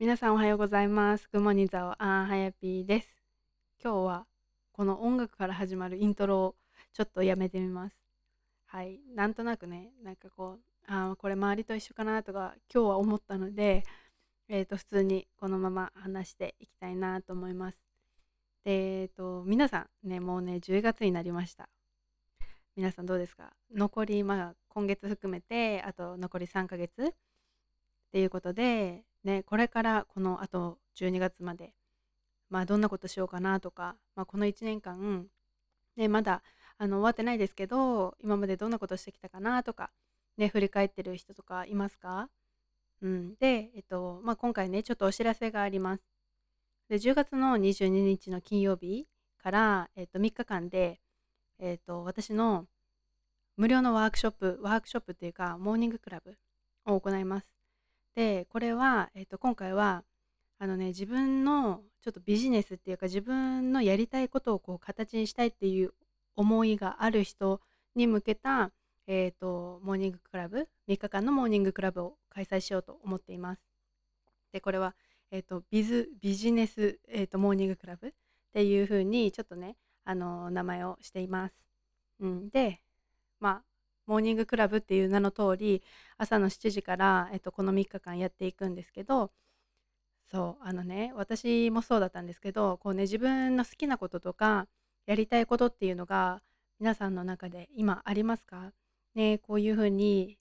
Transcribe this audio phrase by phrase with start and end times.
[0.00, 1.28] 皆さんおはようございます。
[1.32, 3.16] グモニザオアンハヤピーです。
[3.82, 4.26] 今日は
[4.70, 6.54] この音楽から始まるイントロを
[6.92, 7.96] ちょっとやめてみます。
[8.66, 9.00] はい。
[9.16, 13.82] なんとなくね、なんかこう、ああ、これ周りと一緒かなとか今日は思ったので、
[14.48, 17.82] えっ、と、普通にこのまま話していきたいなと思います。
[18.62, 21.68] で、えっ、と、皆さんね、もうね、10月になりました。
[22.76, 23.52] 皆さんどうですか？
[23.74, 27.12] 残り、まあ、今月含めて、あと残り3ヶ月っ
[28.12, 31.74] ていうことで、ね、これからこのあと12月まで、
[32.48, 35.26] まあ、どんなことしようかなとか、まあ、この1年間、
[35.98, 36.42] ね、まだ
[36.78, 39.90] あの終わってないですけど今までどんなことしてきたかなとか、
[40.38, 42.30] ね、振り返ってる人とかいますか、
[43.02, 46.02] うん、で、えっとまあ、今回ねちょっとお知らせがあります。
[46.88, 49.06] で10月の22日の金曜日
[49.42, 51.00] から、えっと、3日間で、
[51.58, 52.64] えっと、私の
[53.58, 56.38] 無料のワークショップワークショップっていうかモーニングクラブ
[56.86, 57.57] を行います。
[58.18, 60.02] でこれは、えっと、今回は
[60.58, 65.92] あのね自分のちょっとビジネスっていうか自分のやりたいことをこう形にしたいっていう
[66.34, 67.60] 思いがある人
[67.94, 68.72] に向けた、
[69.06, 73.62] えっとモーニングクラブ3日間のモーニングクラブを開催しようと思っています。
[74.52, 74.96] でこれは、
[75.30, 78.10] えっとビズビジネス、えっとモーニングクラブっ
[78.52, 81.54] ていう風にちょっとねあの名前をしています。
[82.18, 82.80] うん、で
[83.38, 83.62] まあ
[84.08, 85.82] モーニングクラブっていう名の通り
[86.16, 89.30] 朝の7時から、えっと、この3日間やっていくんですけど
[90.30, 94.66] そうあのね私もそうだったんですけどこうね自分の好きなこととか
[95.06, 96.40] やりたいことっていうのが
[96.80, 98.72] 皆さんの中で今ありますか？
[99.14, 100.38] ねこういうふうに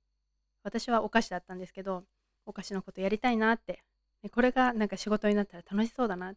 [0.64, 2.04] 私はお菓子だったんですけど
[2.46, 3.84] お菓子のことやりたいなって、
[4.24, 6.34] ね、これがなんか仕事になったら楽しそうだな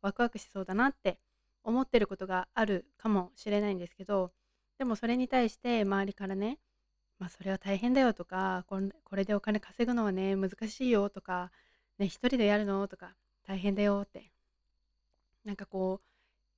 [0.00, 1.18] ワクワクしそうだなって
[1.64, 4.32] 思ってることがあるかもしれないんですけど
[4.82, 6.58] でもそれに対して周りからね、
[7.20, 8.80] まあそれは大変だよとか、こ
[9.14, 11.52] れでお金稼ぐのはね、難しいよとか、
[12.00, 12.88] ね、一人でやるの？
[12.88, 13.14] とか、
[13.46, 14.32] 大変だよって。
[15.44, 16.00] なんかこ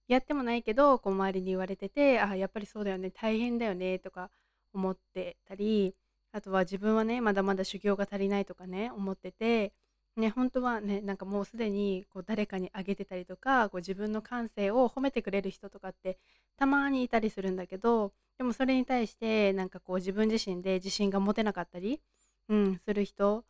[0.09, 4.31] う、やってもないけど、こう周りに言われてて、あ、やっぱりそうだよね、大変だよねとか
[4.73, 5.95] 思ってたり、
[6.33, 9.75] あとは自分はね、まだまだ修行が足りないとかね、思ってて、
[10.17, 16.19] ね、本当はね、なんかもうすでにこう誰かにあげてたりとか、こう自分の感性を褒めてくれる人とかって
[16.57, 22.01] たまにいたりするんだけど、でもそれに対してなんかこう自分自身で自信が持てなかったり、
[22.49, 23.45] うん、する人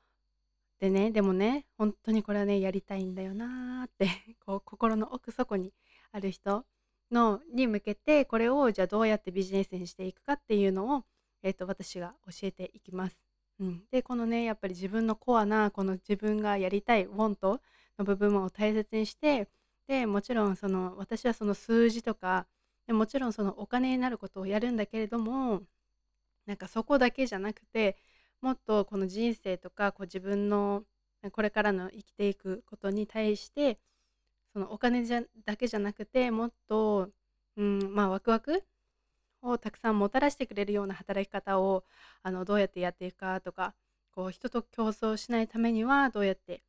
[0.80, 4.08] でね、でもね、本当にこれはね、やりたいんだよなーって、
[4.44, 5.72] こう心の奥底に
[6.12, 6.66] ある人
[7.10, 11.04] のに向けて、これをじゃあどうやってビジネスにしていくかっていうのを、
[11.42, 13.23] えっ、と、私が教えていきます。
[13.60, 17.60] うん、でこのねやっぱり自分のコアなこの自分がやりたい want
[17.98, 19.48] の部分を大切にして
[19.86, 22.46] でもちろんその私はその数字とか
[22.86, 25.62] でもちろんそのお金になることをやるんだけれども
[26.46, 27.96] なんかそこだけじゃなくて
[28.40, 30.82] もっとこの人生とかこう自分の
[31.32, 33.78] これからの生きていくことに対して
[34.52, 37.08] そのお金じゃだけじゃなくてもっと、
[37.56, 38.62] うん、まあワクワク
[39.44, 41.84] をたくさんもたらしてくれるような働き方を
[42.22, 43.74] あのどうやってやっていくかとか
[44.10, 46.62] こう人と競争しないためにはどうやって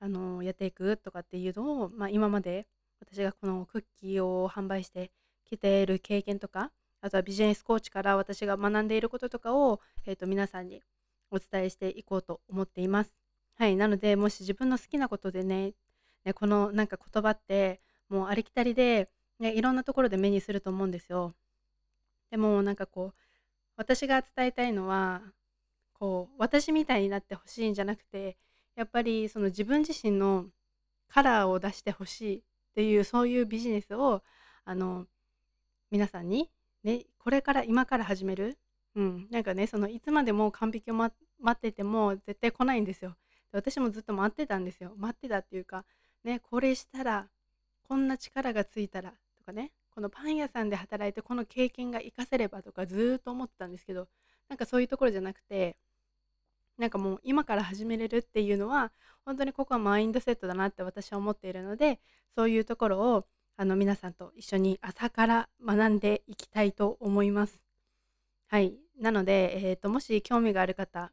[0.00, 2.66] あのやっていくとかっていうのを、まあ、今まで
[3.00, 5.10] 私がこのクッキーを販売して
[5.44, 10.82] きている経験とかあとはビジネスコーチから私が学んでいることとかを、えー、と皆さんに
[11.30, 13.14] お伝えしていこうと思っています。
[13.54, 15.74] はい、なのでもし自分の好きなことでね
[16.24, 21.34] ねこのなんか言葉ってもうありきたりで、ね、いろんなところで目にすると思うんですよ。
[22.30, 23.18] でもなんかこう
[23.76, 25.22] 私が伝えたいのは
[25.94, 28.36] こう私みたいになってほしいんじゃなくて
[28.76, 30.46] やっぱりその自分自身の
[31.08, 32.42] カラーを出してほしいっ
[32.74, 34.22] ていうそういうビジネスを
[34.64, 35.06] あの
[35.90, 36.50] 皆さんに
[36.84, 38.56] ねこれから今から始める？
[38.94, 39.26] うん。
[39.30, 41.10] なんかねそのいつまでも完璧を、ま、
[41.40, 43.16] 待ってても絶対来ないんですよ。
[43.52, 44.92] 私もずっと待ってたんですよ。
[44.96, 45.84] 待ってたっていうか
[46.24, 47.26] ねこれしたら
[47.82, 49.72] こんな力がついたらとかね。
[49.98, 54.06] このパン屋さんで働いてこの経験が活かせればとかずっと思ってたんですけど
[54.48, 55.76] なんかそういうところじゃなくて
[56.78, 58.92] なんかもう今から始めれるっていうのは
[59.24, 61.98] 本当にここはマインドセットだなって私は思っているので
[62.36, 67.64] そういうところをあの皆さんと一緒に朝から学んでいきたいと思います。
[68.46, 68.78] はい。
[69.00, 71.10] なので、えっ、ー、と、もし興味がある方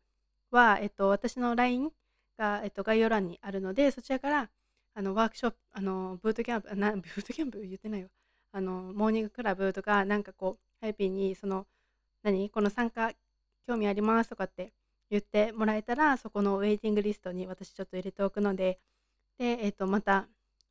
[0.52, 1.90] は、えっ、ー、と、私の LINE
[2.38, 4.50] が、えっ、ー、と、概要欄にあるので、そちらから、
[4.94, 8.10] あの、ワークショップ、あの、ブートキャンプ、な、ブートキャンプ言ってないよ。
[8.56, 11.68] あの、モーニングクラブとか、なんかこう、ハイピーに、その、
[12.24, 12.50] 何？
[12.50, 13.12] この参加
[13.68, 14.72] 興味ありますとかって
[15.12, 18.80] 言ってもらえたら、そこのウェイティングリストに私ちょっと入れておくので、
[19.38, 20.30] で、えっ、と、また、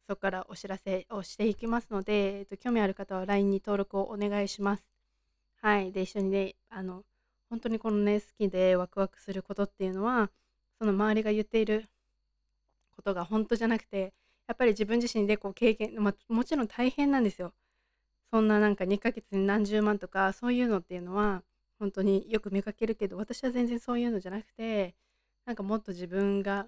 [0.09, 4.89] そこからお知らせをしていきますので、えっ、と、興味ある方は LINE に登録をお願いします。
[5.61, 5.93] はい。
[5.93, 7.05] で、一緒にね、あの、
[7.51, 10.31] 本当にこのね、好きでワクワクすることっていうのは、
[10.79, 11.85] その周りが言っている
[12.97, 14.13] ことが本当じゃなくて
[14.47, 17.53] やっぱり自分自身でこう経験、まあ、もちろん大変なんですよ。
[18.31, 21.43] そんななんか2ヶ月に何十万とかそういうのっていうのは
[21.79, 24.95] 本当によく見かけるけど私は全然そういうのじゃなくて
[25.47, 26.67] なんかもっと自分が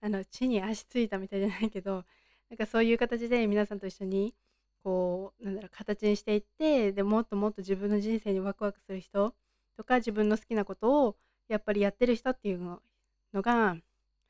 [0.00, 2.04] あの地に足ついたみたいじゃないけど
[2.50, 4.34] なんかそういう形で皆さんと一緒に
[4.82, 9.34] こうなんだろう形にしていってでもっともっと自分の人生にワクワクする人
[9.76, 11.16] とか自分の好きなことを
[11.48, 13.76] やっぱりやってる人っていうのが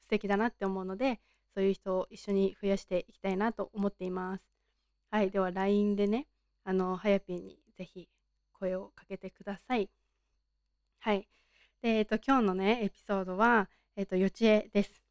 [0.00, 1.20] 素敵だなって思うので
[1.55, 4.50] そういう人を一緒に増やしていきたいなと思っています。
[5.11, 6.27] はい、では LINE でね、
[6.64, 8.08] あの、はやぴんにぜひ
[8.52, 9.90] 声をかけてください。
[10.99, 11.28] はい。
[11.82, 15.02] で、えっと、今日のね、エピソードは、えっと、予知恵です。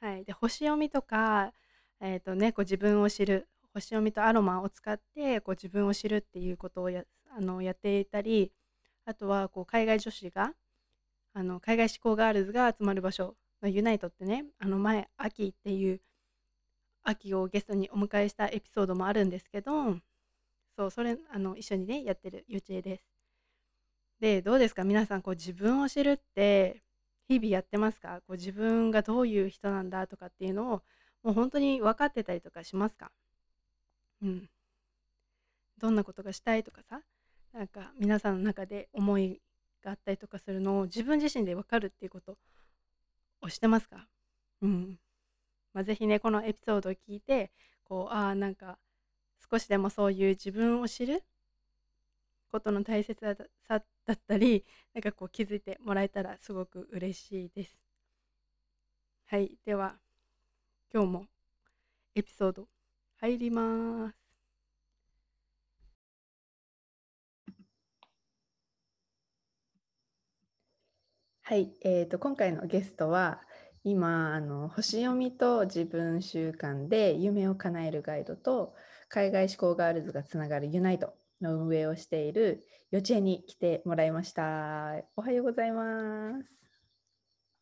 [0.00, 0.24] はい。
[0.24, 1.52] で、星読みとか、
[2.00, 8.52] えっとね、こう自分を知る、星読みとアロマを使って、こう自分を知るっていうことをやあのやっていたり、
[9.04, 10.52] あとは、こう、海外女子が、
[11.34, 16.00] あの、海外志向ガールズが集まる場所ユナイトってねあの前秋っていう
[17.02, 19.96] 秋をゲストにお迎えしたエピソードもあるんですけど
[20.76, 23.04] そうそれあの一緒にねやってる幼稚園です。
[24.20, 24.84] でどうですか？
[24.84, 26.82] 皆さんこう自分を知るって
[27.28, 28.20] 日々やってますか？
[28.26, 30.82] こう自分がどういう人なんだとかっていうのを
[31.22, 33.10] もう本当に分かってたりとかしますか？
[34.22, 34.48] うん。
[35.78, 37.00] どんなことがしたいとかさ？
[37.52, 39.40] なんか皆さんの中で思い
[39.82, 42.36] があったりとかするのを自分自身で分かるっていうこと
[43.40, 44.06] 押してますか？
[44.62, 44.98] うん。
[45.74, 47.50] まあ、ぜひね、このエピソードを聞いて、
[47.84, 48.78] こう、ああ、なんか、
[49.50, 51.22] 少しでもそういう自分を知る
[52.50, 53.24] ことの大切
[53.68, 57.82] さだったり、なんかこう気づいてもらえたらすごく嬉しいです。
[59.26, 59.96] はい、では、
[60.92, 61.26] 今日も
[62.14, 62.68] エピソード
[63.20, 64.16] 入ります。
[71.42, 73.40] はい、えーと、今回のゲストは
[73.84, 78.74] 今あの星読みと自分習慣で夢を叶えるガイドと
[79.08, 84.94] 海外志向ガールズがつながるユナイトの運営をしている幼稚園に来てもらいました。
[85.16, 86.66] おはようございます。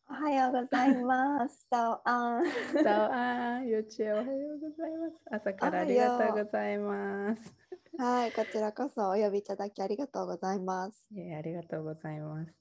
[0.09, 1.67] おはようございます。
[1.71, 2.45] 早安。
[2.83, 3.67] 早安。
[3.67, 5.23] 幼稚園おはようございます。
[5.31, 7.55] 朝からありがとうございます。
[7.99, 11.09] はい、こちらこそお呼びいただきありがとうございます。
[11.17, 12.53] えー、ありがとうございます。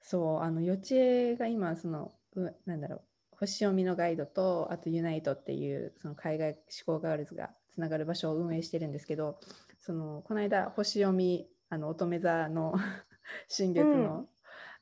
[0.00, 9.38] そうあの幼稚園が今そのうなんだろう星読みのガイドとあとユナイトっていうその海外志向ガールズがつながる場所を運営してるんですけど
[9.80, 12.74] そのこの間星読みあの乙女座の
[13.48, 14.28] 新月の、うん、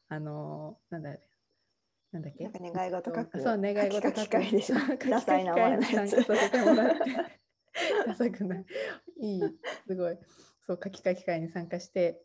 [0.08, 1.16] あのなんだ
[2.12, 2.50] なんだっけ？
[2.52, 4.28] 願い事書くそう願い事書く。
[4.30, 4.76] 会でしょ。
[5.08, 6.22] ダサ い名前のやつ。
[6.22, 6.98] させてもらって
[8.08, 8.64] ダサくない？
[9.20, 9.42] いい
[9.86, 10.18] すごい。
[10.66, 12.20] そう書き書き会に参加して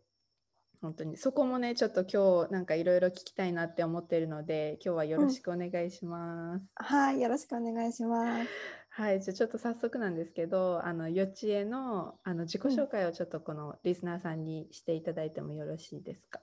[0.82, 1.18] 本当に。
[1.18, 6.62] そこもねちょっと今日なんかいろいろ聞きたいなって思ってるので今日はよろしくお願いします。
[6.80, 8.50] うん、はいよろしくお願いします。
[8.98, 16.40] はいじゃあちょっと早速なんですけどあの幼稚園のあの自己紹介をちょっとこのリスナーさんにしていただいてもよろしいですか？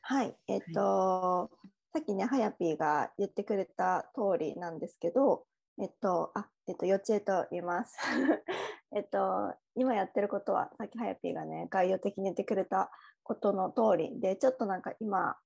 [0.00, 5.44] はいえっと、はい、さっきねはやぴーが言ってくれた通りなんですけど
[5.78, 7.98] えっとあえっと幼稚園と言います。
[8.96, 12.90] えっと今やってることはさっきはやぴーがね概要的に言ってくれた
[13.22, 15.36] ことの通りでちょっとなんか今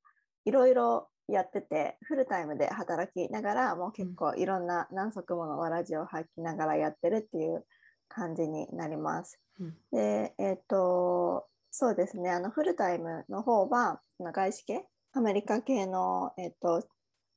[0.45, 7.65] いろいろやっててフルタイムで働きながらもう結構いろんな何足ものわらじを履きながらやってるっていう
[8.09, 9.39] 感じになります。
[9.61, 12.31] うん、でえっ、ー、とそうですね。
[12.31, 14.87] あのフルタイムの方は外資系？
[15.13, 16.87] アメリカ系の、えーと、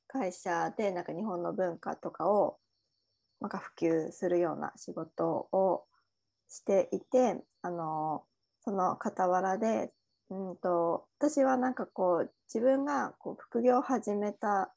[0.06, 2.58] 会社でなんか日本の文化とかを
[3.40, 5.84] なんか普及するような仕事を
[6.48, 8.24] していてあの
[8.64, 9.92] その傍らで
[10.32, 14.72] うんと、私はなんかこう自分がこう副業を始めた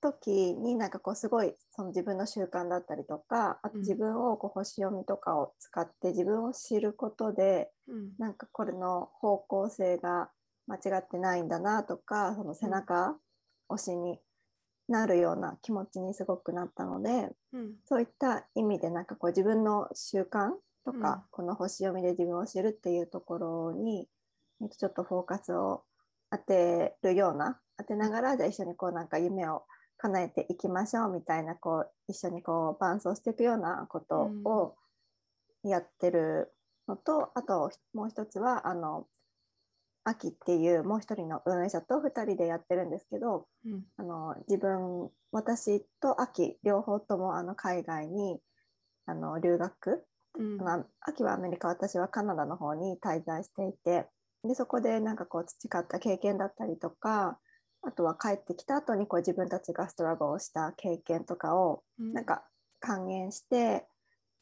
[0.00, 10.30] 時になんかこうすごいその自分の習慣だったりとかあと自分をこう星読みとかを使って自分を知ることで、うん、なんかこれの方向性が
[10.66, 13.16] 間違ってないんだなとかその背中
[13.68, 14.18] 押しに
[14.88, 20.52] なるような気持ちにすごくなったので、うん、そういった意味でなんかこう自分の習慣
[20.84, 24.06] とか、うん、この星読みで自分を知るっていうところに
[24.66, 25.84] ちょっとフォーカスを
[26.30, 29.62] 当てるような当てながらじゃあ一緒にこうなんか夢を
[29.98, 34.74] 叶えていきましょうみたいなこう一緒にこう伴走していくようなことを
[35.64, 36.52] やってる
[36.86, 39.06] のと、うん、あともう一つはあの
[40.04, 48.38] 秋っていうもう一人の運営者と2人でやってるんですけど、うん、あの自分私と秋両方ともあの海外に
[49.06, 50.04] あの留学、
[50.38, 50.58] うん、
[51.00, 54.06] 秋はアメリカ私はカナダの方に滞在していて
[54.44, 57.38] でそこでなんかこう培った経験だったりとか
[57.82, 62.44] あとは帰ってきた後にこう自分たちがストラゴをした経験とかをなんか
[62.80, 63.86] 還元して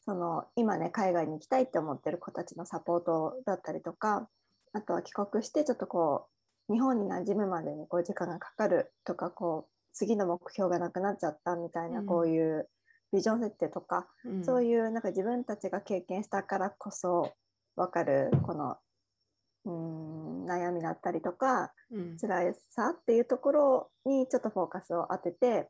[0.05, 4.27] その今ね海外に行きたいって思ってる子たちのサポートだったりとか
[4.73, 6.27] あとは帰国してちょっとこ
[6.69, 12.05] う日本に馴染むまでにこう時間がかかるとかこう次の目標がなくなっちゃったみたいなうん。
[12.05, 12.69] こういう
[13.11, 14.43] ビジョン設定とか、うん。
[14.43, 17.33] そういうなんか自分たちが経験したからこそ
[17.75, 18.77] 分かるこの
[19.67, 22.17] うーん悩みだったりとかうん。
[22.19, 25.69] 辛さっていうところにちょっとフォーカスを当てて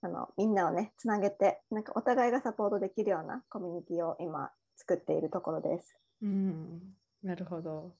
[0.00, 5.96] あのみんなをねつなげてなんかお互いがサポートできるようなコミュニティを今作っているところです。
[6.22, 6.80] うん。
[7.22, 7.92] なるほど。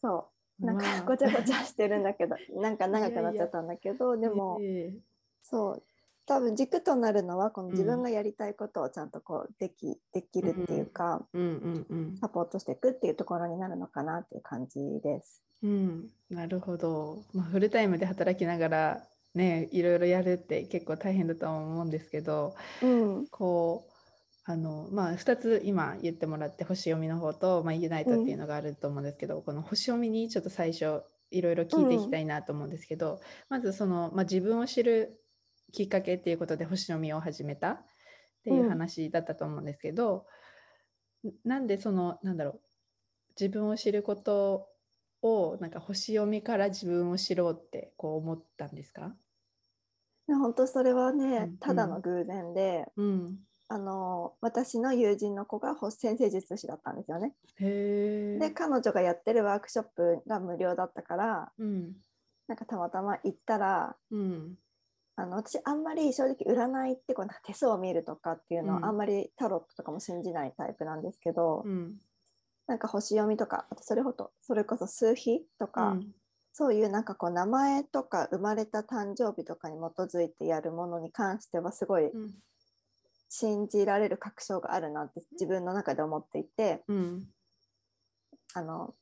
[0.00, 0.28] そ
[0.60, 0.66] う。
[0.66, 1.02] なんかまあ。
[1.02, 4.98] ごちゃごちゃしてるんだけどなんか長くなっちゃったんだけど でもええ。
[5.42, 5.82] そう
[6.26, 7.72] 多分軸となるのはこのうん。
[7.72, 15.42] 自分がやりたいことをちゃんとこうできできるっていうか、うんうんうんサポートしていくっていうところになるのかなっていう感じです。
[15.62, 17.24] うん、なるほど。
[17.32, 19.02] まあ、フルタイムで働きながら
[19.34, 23.94] ね、いろいろやるって結構大変だとは思うんですけど、うん、こう、
[24.44, 35.18] あの、まあ、2つ今言ってもらって、星読みの方と、まあ、ユナイトっていうのがあると思うんですけど、この星読みにちょっと最初、いろいろ聞いていきたいなと思うんですけど、まずその、まあ、自分を知る
[35.74, 37.80] きっかけっていうことで星読みを始めたっ
[38.44, 40.26] ていううん話だったと思うんですけど、
[41.44, 42.60] なんでその、なんだろう、
[43.38, 44.68] 自分を知ること
[45.22, 49.16] を、なんか星読みから自分を知ろうってこう思ったんですか？
[50.28, 53.38] で本当それはね、うんただの偶然で、うん。
[53.66, 57.34] あの私の友人の子が星先生術師だったんですよね。
[57.58, 61.92] で彼女がやってるワークショップが無料だったからうん。
[62.46, 64.58] なんかたまたま行ったらうん。
[65.16, 71.94] あの私あんまり正直占いってこう手相を見るとかっていうのうんはあんまりタロットとかも信じないタイプなんですけど、うん。
[72.66, 76.12] なんか星読みとかあとそれほどそれこそ数比とか、うん
[76.56, 82.30] そういうなんかこう名前とか生まれた誕生日とかに基づいてやるものに関してはすごいうん。
[83.28, 87.24] 信じられる確証があるなって自分の中で思っていてうん。
[88.54, 88.94] あの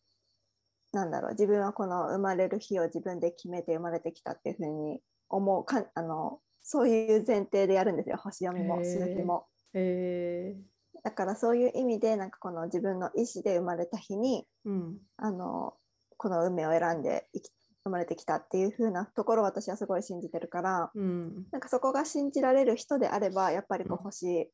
[0.92, 5.02] なんだろう自分はこの生まれる日を自分で決めて生まれてきたっていうふうに
[5.32, 9.46] 思うかあのそういう前提でやるんですよ星読みもへー数日も。
[9.74, 10.56] へえ。
[11.02, 14.98] だからそういう意味でなんかこの自分の意思で生まれた日にうん。
[15.16, 15.74] あの
[16.16, 17.50] この運命を選んで生き
[17.84, 21.46] 生まれてきたっていう風なところを私はすごい信じてるからうん。
[21.50, 24.50] なんかそこが信じられる人であればやっぱりこうんう星、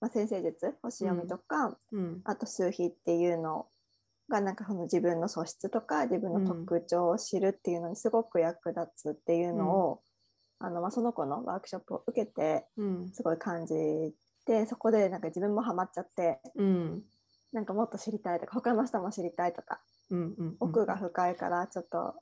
[0.00, 2.20] まあ、先生術星読みとか、うん。
[2.24, 3.66] あと数比っていうの
[4.30, 10.02] がなんかその自分の素質とか自分の特徴を知るっていうのにすごく役立つっていうのを、
[10.60, 13.10] あのまあ、その子のワークショップを受けてうん。
[13.12, 13.74] すごい感じ
[14.46, 17.02] てそこでなんか自分もハマっちゃってうん。
[17.52, 20.34] なんかもっと知りたいとか他の人も知りたいとかうん。
[20.36, 20.56] うん。
[20.60, 22.14] 奥が深いからちょっと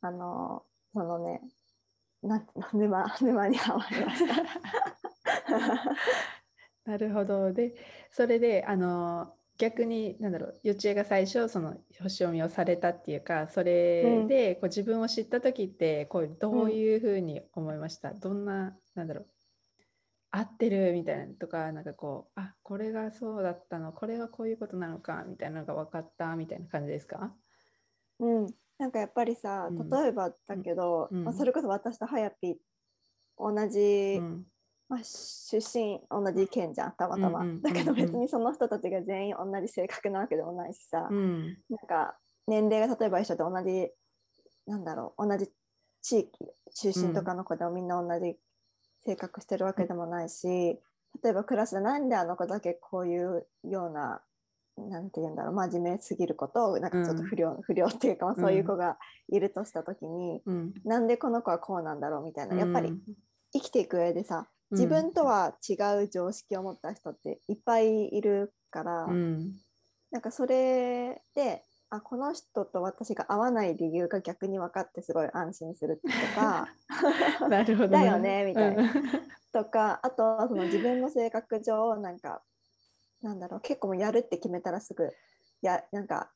[0.00, 1.40] あのそのね
[2.22, 4.34] な沼沼にはまりました。
[6.84, 7.52] なるほど。
[7.52, 7.74] で、
[8.10, 18.14] それで、あの、逆に、なんだろう、幼稚園が最初、その星読みをされたっていうか、それで、こう自分を知った時って、こう、どういうふうに思いました？
[18.14, 19.28] どんな、なんだろう、
[20.30, 27.34] 合ってるみたいなのとか、なんかこう、あ、これがそうだったの、これはこういうことなのか、みたいなのが分かったみたいな感じですか？
[28.20, 28.46] うん、
[28.78, 29.90] なんかやっぱりさ、うん。
[29.90, 31.24] 例えばだけど、うん。
[31.24, 32.56] まあ、それこそ私とハヤピー
[33.38, 34.46] 同じ、うん。
[34.88, 38.06] まあ、出身同じ県じゃんたまたま、うんうんだけどうんうん。
[38.06, 41.58] 別にその人たちが全員同じ性格なわけでもないしさ、うん。
[41.68, 42.16] なんか
[42.46, 43.90] 年齢が例えば一緒で同じ
[44.66, 45.50] なんだろう同じ
[46.02, 46.30] 地域
[46.74, 48.36] 出身とかの子でもみんな同じ
[49.04, 50.48] 性格してるわけでもないし、
[51.22, 54.22] 例えばクラスでなんであの子だけこういうような
[54.76, 58.96] なんて言うんだろう真面目すぎることをなんかちょっと不良,、不良っていうか、まあ、そういう子が
[59.30, 60.74] いるとした時に、うん。
[60.84, 62.56] なんでこの子はこうなんだろうみたいな。
[62.56, 63.00] やっぱりうん。
[63.52, 69.52] 生きていく上でさ自分とは違う常識を持った人っていっぱいいるから、うん。
[70.10, 76.68] なんかそれであこの人と私が合わない理由が逆に分かってすごい安心するとか
[77.48, 78.82] なるほど、だよねみたいな。
[78.82, 78.90] うん
[79.52, 82.42] とかあとはその自分の性格上なんか
[83.22, 85.10] なんだろう結構もうやるって決めたらすぐ
[85.62, 86.30] やなんか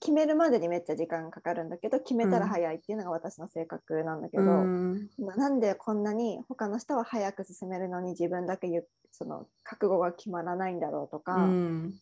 [0.00, 5.10] 決めるまでにめっちゃ時間かかるんだけど決めたら早いっていうのが私の性格なんだけど、うん。
[5.18, 11.94] まあなんでこんなに他の人は早く進めるのに自分だけゆその覚悟が決まらないんだろうとか、うん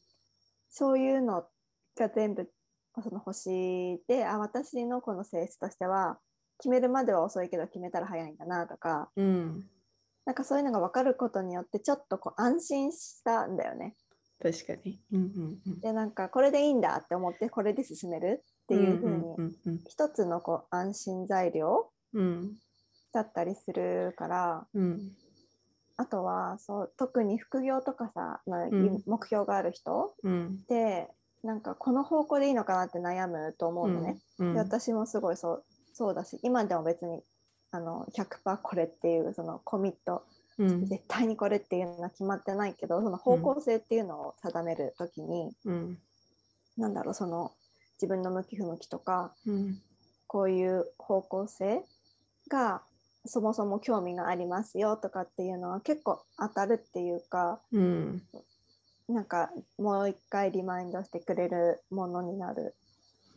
[0.70, 1.46] そういうの
[1.96, 2.46] が全部
[3.02, 6.18] その星であ私のこの性質としては
[6.58, 9.64] 決めるまでは遅いけど決めたら早いんだなとかうん。
[10.26, 13.96] なんかそういうのが分かることによってちょっとこう安心したんだよね。
[14.40, 15.00] 確かに。
[15.12, 15.80] うんうんうん。
[15.80, 22.52] でなんかこれでいいんだって思ってこれで進めるっていうふうにんうんうん一つのこう安心材料うん
[23.12, 25.00] だったりするからうん
[25.96, 30.58] あとはそう特に副業とかさ、まあうん目標がある人うん。
[30.62, 31.08] って
[31.42, 34.18] なんかこの方向でいいのかなって悩むと思うのね。
[34.38, 37.22] うんで私もすごいそうそうだし今でも別に
[37.70, 40.22] あの100%これっていうそのコミット
[40.58, 40.86] うん。
[40.86, 45.98] 絶対にこれっていうのは決まってないけどその方向性っていうのを定めるときに、うん。
[46.76, 47.52] なんだろうその
[47.94, 49.78] 自分の向き不向きとかうん。
[50.26, 51.82] こういう方向性
[52.50, 52.82] が
[53.24, 58.22] そもそも興味がありますよとかっていうのは結構当たるっていうかうん。
[59.08, 62.74] なんかもう一回リマインドしてくれるものになる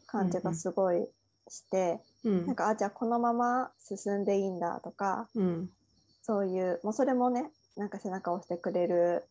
[0.06, 1.08] 感じがすごい
[1.48, 2.46] して、うん。
[2.48, 5.70] なんかあじゃあこのまま進んでいいんだとかうん
[6.22, 9.24] そういうもうそれもねなんか背中を押してくれる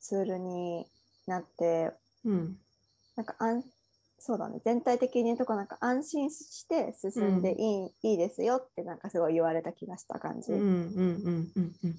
[0.00, 0.86] ツールに
[1.26, 1.92] なって
[2.24, 2.56] うん。
[3.16, 3.64] なんか安
[4.18, 4.58] そうだね。
[4.64, 10.52] 全体的にとこなんか安心して進んでいい,、いいですよってなんかすごい言われた気がした感じ。
[10.52, 11.96] うんうんうんうんうん。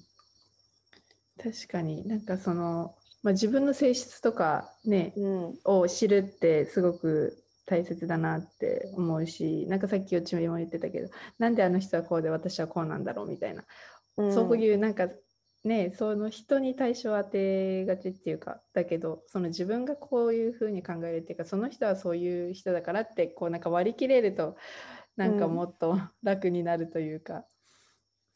[1.40, 5.58] 確かになんかその、まあ、自分の性質とかねうん。
[5.64, 13.64] を知るってすごく大切だなって思うしなんかさっきよちみも言ってたけどなんであの人はこうで私はこうなんだろうみたいな、
[14.16, 14.32] うん。
[14.32, 15.08] そういうなんか
[15.64, 24.56] ねその人に対象を当てがちっていうかだけどその自分がこういうふうに考えるっていうかその人はそういう人だからってこうなんか割り切れると
[25.16, 27.46] なんかうんもっと楽になるというか、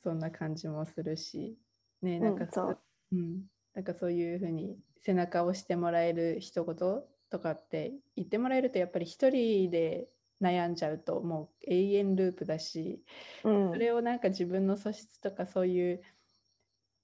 [0.03, 1.59] そんな感じもするし
[2.03, 2.79] ねなんかうんそう。
[3.13, 3.43] うん、
[3.75, 10.09] なんかそういうふうに背中を押してもらえる一言とかって言ってもらえるとやっぱり一人で
[10.43, 13.03] 悩んじゃうともう永遠ループだし
[13.45, 13.73] うん。
[13.73, 16.03] それをなんか自分の素質とかそういう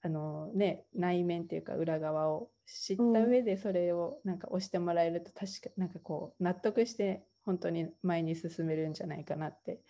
[0.03, 3.31] あのね内面っていうか裏側を知ったうん。
[3.31, 9.81] 上でそれをなんか押してもらえると確かなんかこう納得して本当に前に進めるんじゃないかなって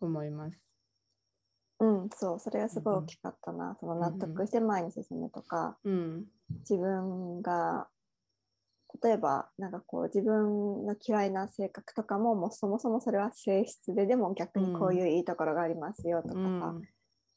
[0.00, 0.64] 思います。
[1.80, 4.00] うん、そうそれがすごい大きかったな、そのうんうん。
[4.00, 6.24] 納得して前に進むとか、うん。
[6.68, 7.88] 自分が
[9.02, 16.82] 例えばなんかこう自分の嫌いな性格とかももうそもそもそれは性質ででも逆にこういういいところがありますよとかさ、うん。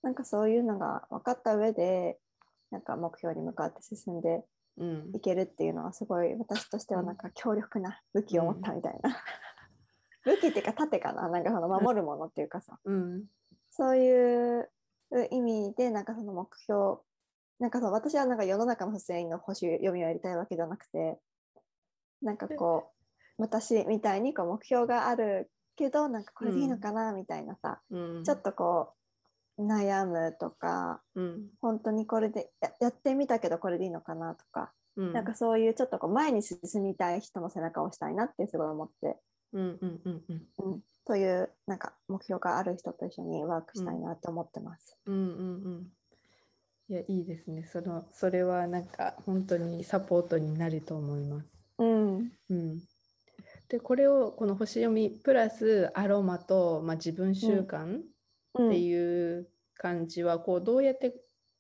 [0.03, 2.17] なんかそういうのが分かった上で
[2.71, 4.43] なんか目標に向かって進んで
[4.77, 5.11] うん。
[5.15, 9.17] いけるっていうのはすごい私としてはなんか強力な武器を持ったみたいな、
[10.23, 11.27] 武器っていうか盾かな？
[11.29, 13.25] なんかその守るものっていうかさ、うん。
[13.71, 14.69] そういう
[15.31, 16.97] 意味でなんかその目標
[17.59, 21.17] なんかそう私はなんか世の中の全員の星読みをやりたいわけじゃなくて
[22.21, 22.91] なんかこ
[23.37, 28.23] う私みたいにこう目標があるけどなんかこれでいいのかなみたいなさ、うん。
[28.23, 28.93] ちょっとこ
[29.57, 31.45] う悩むとかうん。
[31.61, 35.13] 本当にこれでややってみたけどこれでいいのかなとか、うん。
[35.13, 39.17] なんかそういうちょっとこう前に進みたい人の背中を押したいなってすごい思って、
[39.53, 40.71] うんうんうんうん。
[40.73, 44.97] うん、というなんか目標がある人と一緒にワークしたいなって思ってます。
[45.05, 45.87] うんうんうん。
[46.89, 47.65] いやいいですね。
[47.65, 51.56] そのそれはなんか本当にサポートになると思います。
[51.79, 52.31] うん。
[52.49, 52.79] うん、
[53.69, 58.01] でこれをこの星読みプラスアロマと、まあ、自分習慣っ
[58.59, 58.71] うん。
[58.71, 61.15] ていう感じはこうどうやって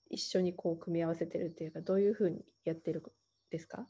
[0.09, 3.03] 一緒にこう組み合わせてるっていうかどういうふうにやってるん
[3.51, 3.87] ですか？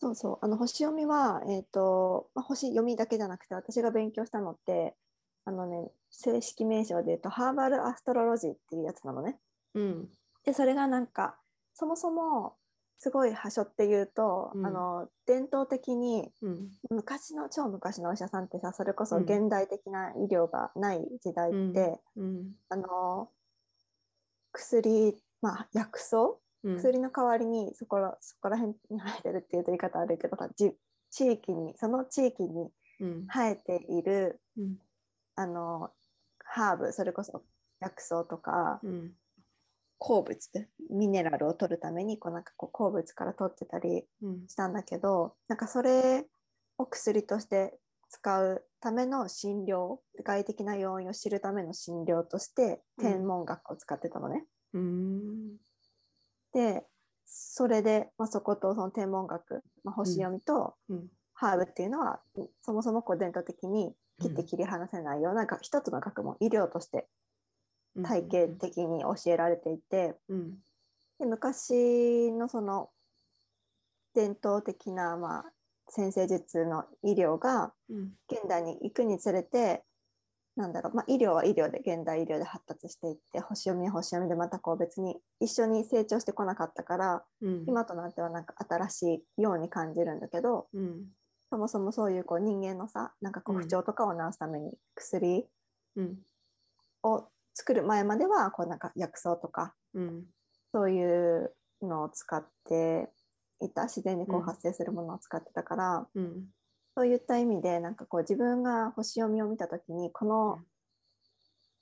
[0.00, 4.94] そうそう、あの星読みは、えっ、と、まあ、星読みだけじゃなくて、私が勉強したのって、
[5.44, 9.40] あのね、正式名称で言うと、ハーバルアストロロジーっていうやつなのね。
[9.74, 10.08] うん。
[10.44, 11.40] で、それがなんか、
[11.74, 12.57] そもそも、
[13.00, 14.66] すごい場所っていうと、うん。
[14.66, 16.70] あの伝統的にうん。
[16.90, 19.22] 昔の超昔のお医者さんってさそれこそうん。
[19.22, 22.52] 現代的な医療がない時代って、うん。
[22.68, 23.30] あの
[24.52, 26.40] 薬、まあ、薬草？
[26.64, 26.76] うん。
[26.76, 30.72] 薬の代わりにそこらそこら辺に生えてるっていうと言い方悪いけどさじ
[31.10, 33.26] 地域にその地域にうん。
[33.28, 34.76] 生えているうん。
[35.36, 35.90] あの
[36.44, 37.44] ハーブそれこそ
[37.80, 39.12] 薬草とかうん
[39.98, 44.48] 鉱物ミネラルを取るためにこうなんかこう鉱物から取ってたりうん。
[44.48, 46.26] したんだけどなんかそれ
[46.78, 47.74] を薬として
[48.08, 53.04] 使うための診療外的な要因を知るための診療としてうん。
[53.04, 54.44] 天文学を使ってたのね。
[54.74, 55.56] うん。
[56.52, 56.84] で
[57.26, 61.08] それで、まあ、そことその天文学、まあ、星読みとうん。
[61.40, 62.18] ハーブっていうのは、
[62.62, 67.04] そもそもこう伝統的に切って切り離せないような、が一つの学問医療としてうん
[68.02, 70.58] 体系的に教えられていて、うん。
[71.18, 72.90] で昔のその
[74.14, 75.44] 伝統的な、まあ、
[75.88, 78.12] 先生術の医療がうん。
[78.30, 79.84] 現代に行くにつれて
[80.56, 87.64] なんだろう、まあ、医療は医療で現代医療で発達していって星読みは星読みでまたこう別に一緒に成長してこなかったからうん。
[87.66, 91.06] 今となってはなんか新しいように感じるんだけどうん。
[91.50, 93.62] そもそもそういうこう人間のさなんかこううん。
[93.62, 95.46] 不調とかを治すために薬
[95.96, 96.18] うん。
[97.04, 97.28] を
[97.58, 100.24] 作る前まではこうなんか薬草とかうん。
[100.72, 103.10] そういうのを使って
[103.60, 104.44] いた自然にこううん。
[104.44, 106.44] 発生するものを使ってたから、うん。
[106.94, 110.66] そういった意味でなんかこう自分が星読みを見た時にこの、うん。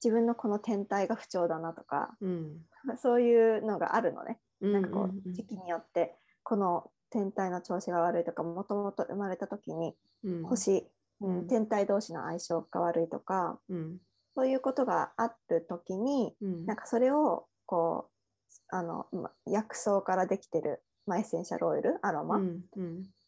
[0.02, 2.64] 自分のこの天体が不調だなとかうん。
[2.96, 4.40] そういうのがあるのね。
[4.62, 10.42] うんなんかこう時期によってこの天体の調子が悪いとかもともと生まれた時にうん。
[10.44, 11.46] 星、うんうん。
[11.48, 14.00] 天体同士の相性が悪いとかうん
[14.36, 16.66] そういうことがある時にうん。
[16.66, 22.40] なんかそれをこうあのま薬草からできてる、まあ、エッセンシャルオイルアロマ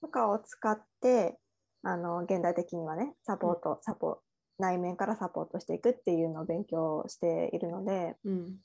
[0.03, 1.39] とかを使って
[1.83, 4.21] あの現代的にはねサポート、サポ
[4.59, 8.57] 内面からサポートしていくっていうのを勉強しているので、うん。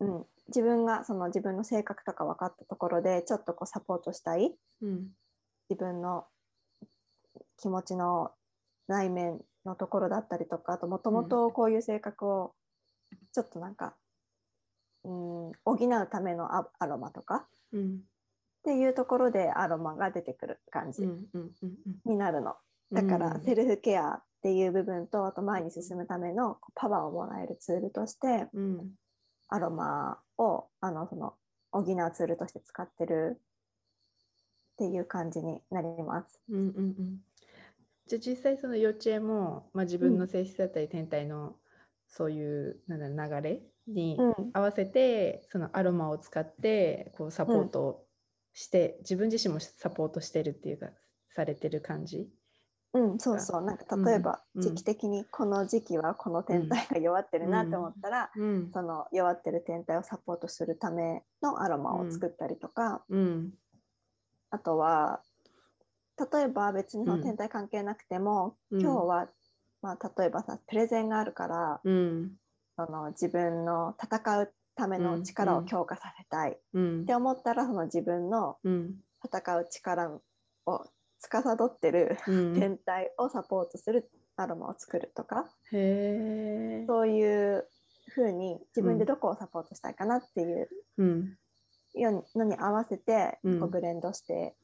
[0.00, 4.54] うん、自分がその自分の性格とか分かったところでちょっとこうサポートしたい。
[4.80, 5.08] うん。
[5.68, 6.24] 自分の
[7.60, 8.30] 気持ちの
[8.88, 12.54] 内面のところだったりとかあともともとこういう性格を
[13.32, 13.94] ちょっとなんか、
[15.04, 18.00] うん、補うためのアアロマとかうん。
[18.60, 21.08] っていうところでアロマが出てくる感じ
[22.04, 22.56] になるの。
[22.92, 28.90] だからうんセルフケアっていう部分とあと前に進むためのパワーをもらえるツールとしてうん。
[29.48, 31.34] アロマをあのその
[31.72, 33.40] 補うツールとして使ってる
[34.74, 36.40] っていう感じになります。
[36.48, 37.18] うんうんうん
[38.10, 41.54] じゃあ実際その幼稚園も、まあ、自分の性質だったり天体の
[42.08, 48.04] そういうなんだ流れにうん、合わせて、そのアロマを使ってこうサポートを
[48.52, 50.90] して、自分自身もサポートしてるっていうか
[51.28, 52.28] されてる感じ
[52.92, 53.62] うん、そうそう。
[53.62, 54.62] なんか例えばうん。
[54.62, 58.70] 時期的にこの時期はこの天体が弱ってるなって思ったら、うん。
[58.72, 63.50] その弱ってる天体をサポートするためのアロマを作ったりとか、うん。
[64.50, 65.22] あとは
[66.32, 67.18] 例えば別にそうん。
[67.18, 68.80] の天体関係なくても、うん。
[68.80, 69.28] 今日は、
[69.82, 72.32] まあ、例えばさプレゼンがあるからうん。
[72.76, 76.52] その自分の戦うための力を強化させたい。
[76.52, 77.06] っうん。
[77.06, 78.94] て思ったらその自分のうん。
[79.22, 80.20] 戦う力
[80.66, 80.84] を
[81.18, 82.54] 司ってるうん。
[82.58, 87.68] 天体をサポートするアロマを作るとか、そういう
[88.14, 90.68] 風に自分でどこをサポートしたいかなっていう
[91.94, 93.60] のに合わせてうん。
[93.60, 94.56] こうブレンドして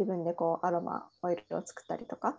[0.00, 2.38] 自分でこうアロマオイルを作ったりとか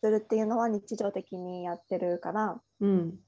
[0.00, 3.18] するっていうのは日常的にやってるからうん。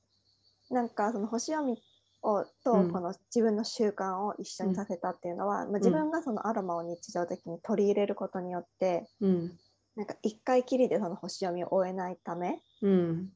[0.71, 1.79] なんかその星読み
[2.23, 2.91] をとうん。
[2.91, 9.53] この自分の習慣を一緒にさせたっていうのは、まあ、自分がそのアロマを日常的に取り入れることによってうん。
[9.95, 13.29] なんか一回きりでその星読みを終えないためうん。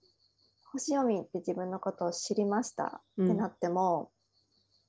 [0.72, 4.11] 星読みって自分のことを知りましたうんってなっても、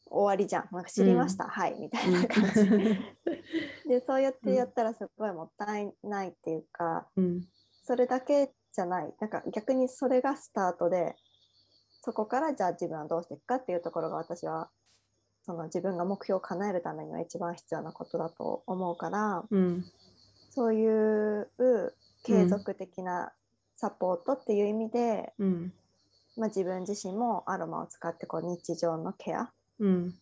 [0.10, 0.70] 終わりじゃん。
[0.72, 1.76] なんか知りました、はい。
[1.80, 2.70] みたいな感じ。
[3.88, 7.42] でそうやってやったらすごいもったいないっていうか、うん。
[7.84, 9.14] それだけじゃない。
[9.20, 11.16] なんか逆にそれがスタートで
[12.02, 14.70] そこからじゃあ自分はどうしていくかっていうところが私は
[15.44, 19.86] その自分が目標を叶えるためには一番必要なことだと思うからうん。
[20.52, 21.50] そういう
[22.24, 23.32] 継続的な
[23.76, 25.74] サポートっていう意味で、うん。
[26.38, 30.16] まあ、自分自身もアロマを使ってこう日常のケアうん。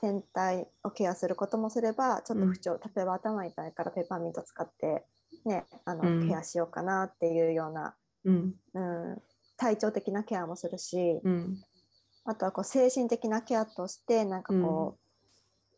[0.00, 5.04] 天体をケアすることもすればちょっと不調、例えば頭痛いからペーパーミント使って、
[5.44, 6.28] ね、あのうん。
[6.28, 8.54] ケアしようかなっていうような、うん。
[8.74, 9.22] うん、
[9.56, 11.58] 体調的なケアもするし、うん。
[12.24, 15.00] あとはこう精神的なケアとしてなんかこう、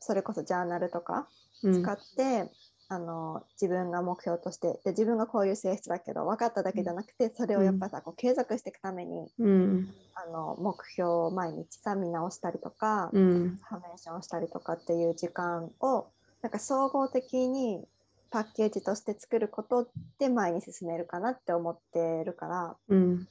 [0.01, 1.29] それこそジャーナルとか
[1.63, 2.51] うん使って、
[2.93, 9.89] あの自分が目標としてで自分がこういう性質だけど分かっただけじゃなくてそれをやっぱさ、こう継続していくためにうん。
[10.15, 13.59] あの目標を毎日さ見直したりとか、うん。
[13.67, 16.07] フォーメーションをしたりとかっていう時間を
[16.43, 17.83] なんか総合的に
[18.31, 23.29] パッケージとして作ることで前に進めるかなって思ってるからうん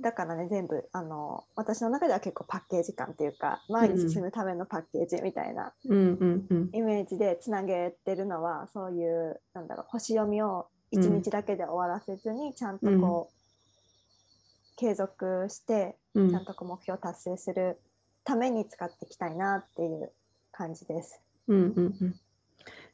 [0.00, 6.70] だからね全部あの私の中では結構パッケージ感っていうか前に進むためのパッケージみたいなうんうんうん。
[6.72, 16.30] イメージでつなげてるのはそういうなんだろう星読みを一日だけで終わらせずにちゃんとこう、継続してうん。
[16.30, 17.78] ちゃんとこう目標を達成する
[18.24, 20.10] ために使っていきたいなっていう
[20.50, 21.20] 感じです。
[21.46, 22.14] うんうんうん。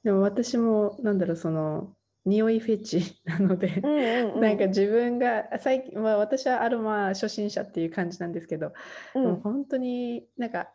[0.04, 1.95] でも私もなんだろうその
[2.26, 8.72] 匂いフェチ なので、うんなんか自分が最近、まあ、私はアロマ初心者っていう感じなんですけど、
[9.14, 9.22] うん。
[9.22, 10.72] もう本当になんか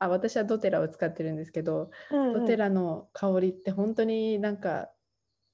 [0.00, 2.40] あ私はドテラを使ってるんですけど、うんうん。
[2.40, 4.90] ドテラの香りって本当になんか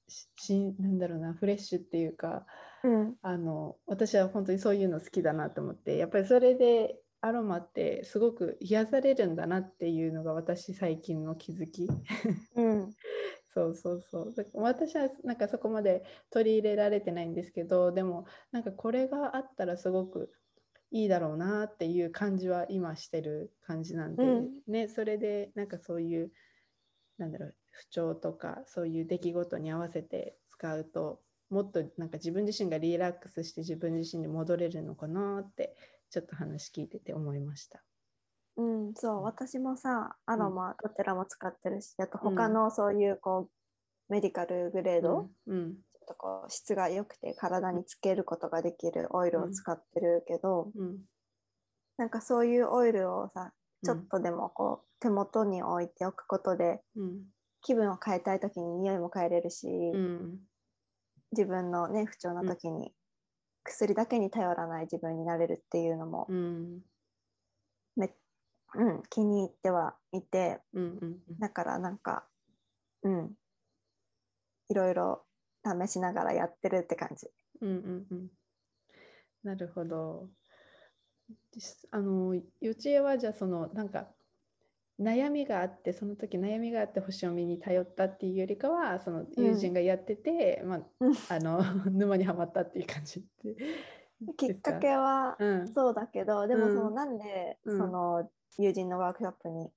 [0.09, 2.47] ししなんだろうなフレッシュっていうか
[2.83, 3.17] うん。
[3.21, 11.89] あの私は本当にそういうの好きだなと思ってやっぱりそれでアロマってすごく癒されるんだなっていうのが私最近の気づき。
[12.57, 12.95] うん
[13.53, 14.35] そうそうそう。
[14.55, 20.31] 私はなんかそこまで取り入れられてないんですけど、でもなんかこれがあったらすごく
[20.93, 26.33] いいだろうなっていう感じは今してる感じなんで、うんねそれでなんかそういう
[27.19, 35.77] なんだろう不調とかそういう出来事に合わせて使うともっとなんか自分自身がリラックスして自分自身に戻れるのかなって
[36.11, 37.83] ちょっと話聞いてて思いました。
[38.61, 42.35] うん、そう、私もさ、アロマ、どちらも使ってるし、あとうん。
[42.37, 45.75] 他のそういうこう、メディカルグレード、うん。
[45.75, 50.99] ちょっとこう質が良くて体につけることができるオイルを使ってるけど、うん。
[51.97, 53.53] なんかそういうオイルをさ、
[53.85, 57.23] ちょうんっとでもこう手元に置いておくことで、うん。
[57.63, 60.39] 気分を変えたい時に匂いも変えれるし、うん。
[61.33, 62.93] 自分のね、不調な時に
[63.63, 66.73] 薬だけに頼らない自分になれるっていうのも、うん。
[66.73, 66.81] め
[68.75, 72.25] うん、気に入ってはいて、うんうんだからなんか、
[73.03, 73.31] うん、
[74.69, 75.25] いろいろ
[75.65, 77.29] 試しながらやってるって感じ。
[77.61, 78.29] うんうんうん。
[79.43, 80.29] なるほど。
[81.91, 84.09] あの幼稚園はじゃあそのなんか
[85.01, 91.15] 悩みがあってその時悩みがあって星読みに頼ったっていうよりかはその友人がやってて、まあうん。
[91.29, 93.57] あの 沼にはまったっていう感じで
[94.37, 95.69] きっかけはうん。
[95.69, 96.95] そうだけど、でもそのうん。
[96.95, 97.79] なんでうん。
[97.79, 99.71] その友人のワークショップに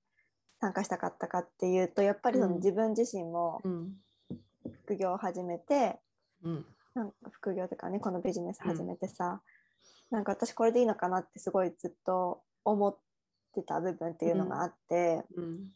[0.59, 2.55] 参加したかったかっていうとやっぱりそのうん。
[2.57, 3.93] 自分自身もうん。
[4.85, 5.99] 副業を始めて、
[6.43, 6.65] うん。
[6.93, 9.41] なんか副業とかねこのビジネス始めてさ、
[10.09, 12.97] なんか私これでいいのかなってすごいずっと思っ
[13.53, 15.71] てた部分っていうのがあって、うん。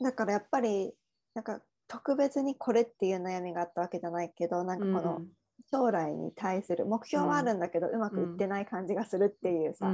[0.00, 0.92] だからやっぱり
[1.34, 5.22] なんか特別にこれっていう悩みがあったわけじゃないけどなんかこの
[5.70, 7.60] 将来に対する目標はあるん。
[7.60, 9.92] だけど、うまくいってない感じがするっていうさ、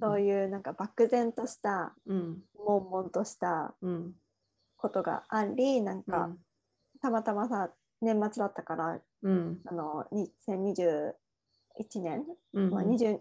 [0.00, 2.42] そういうなんか漠然としたうん。
[2.56, 4.14] 悶々としたうん。
[4.76, 6.38] ことがありなんか、うん。
[7.00, 9.60] たまたまさ年末だったからうん。
[9.64, 13.20] あの2021年、うんまあ、20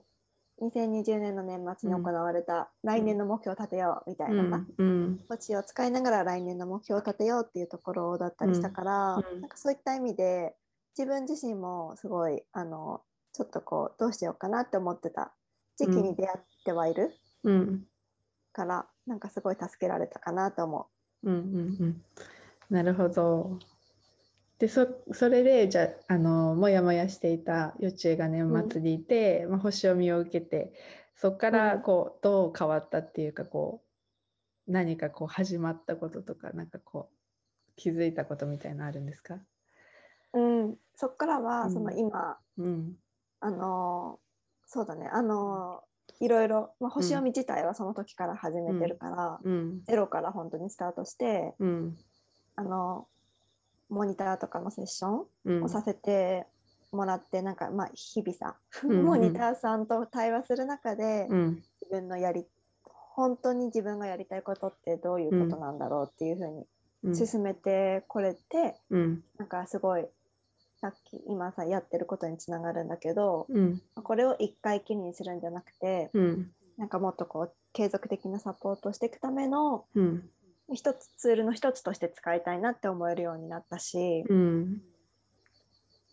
[0.61, 5.19] 2020年の年末に行われた来年の目標を立てようみたいなさ、うん。
[5.29, 9.35] 土地を使いながら来年の目標を立てようっていうところだったりしたから、うん。
[9.35, 9.41] うん。
[9.41, 10.55] なんかそういった意味で
[10.99, 15.33] 自分自身もすごいあのちょっとこうどうしようかなって思ってた
[15.77, 17.83] 時期に出会ってはいるうん。
[18.51, 20.87] から、なんかすごい助けられたかなと思
[21.23, 21.31] う。
[21.31, 21.41] んうん
[21.79, 22.01] うん。
[22.69, 23.59] なるほど。
[24.57, 30.73] でそそれでじゃああのもやもやしていた幼稚園が年末にいて、まあ、星読みを受けて
[31.15, 31.81] そこからうん。
[31.81, 33.81] こうどう変わったっていうかこ
[34.67, 39.39] う何かこう始まったこととかなんかこう気づいたことみたいなのあるんですか？
[40.33, 41.43] う、うん、そっからうん。
[41.43, 42.95] はその今、うん。
[43.39, 44.19] あの
[44.65, 45.09] そうだね。
[45.11, 45.81] あの
[46.19, 49.83] いろいろ、まあ、星読み自体はその時から始めてるから、うん。
[49.85, 51.97] ゼロから本当にスタートしてうん。
[52.55, 53.07] あの
[53.89, 55.63] モニターとかのセッションうん。
[55.63, 56.45] をさせて
[56.91, 59.03] もらって、なんかまあ日々さ、んうん。
[59.05, 61.55] モニターさんと対話する中で、うん。
[61.81, 62.45] 自分のやり
[62.83, 66.65] 本当に自分がやりたいことってどういうことなんだろうっていうふうに
[67.03, 67.15] うん。
[67.15, 69.23] 進めてこれて、うん。
[69.37, 70.05] なんかすごい
[70.81, 73.81] さっき今さやってることにつながるんだけどうん。
[73.95, 76.51] これを一回きりにするんじゃなくてうん。
[76.77, 80.29] なんかもっとこう継続的なサポートをしていくためのうん。
[80.71, 84.81] 一つツールの一つとして使いたいなって思えるようになったし、うん。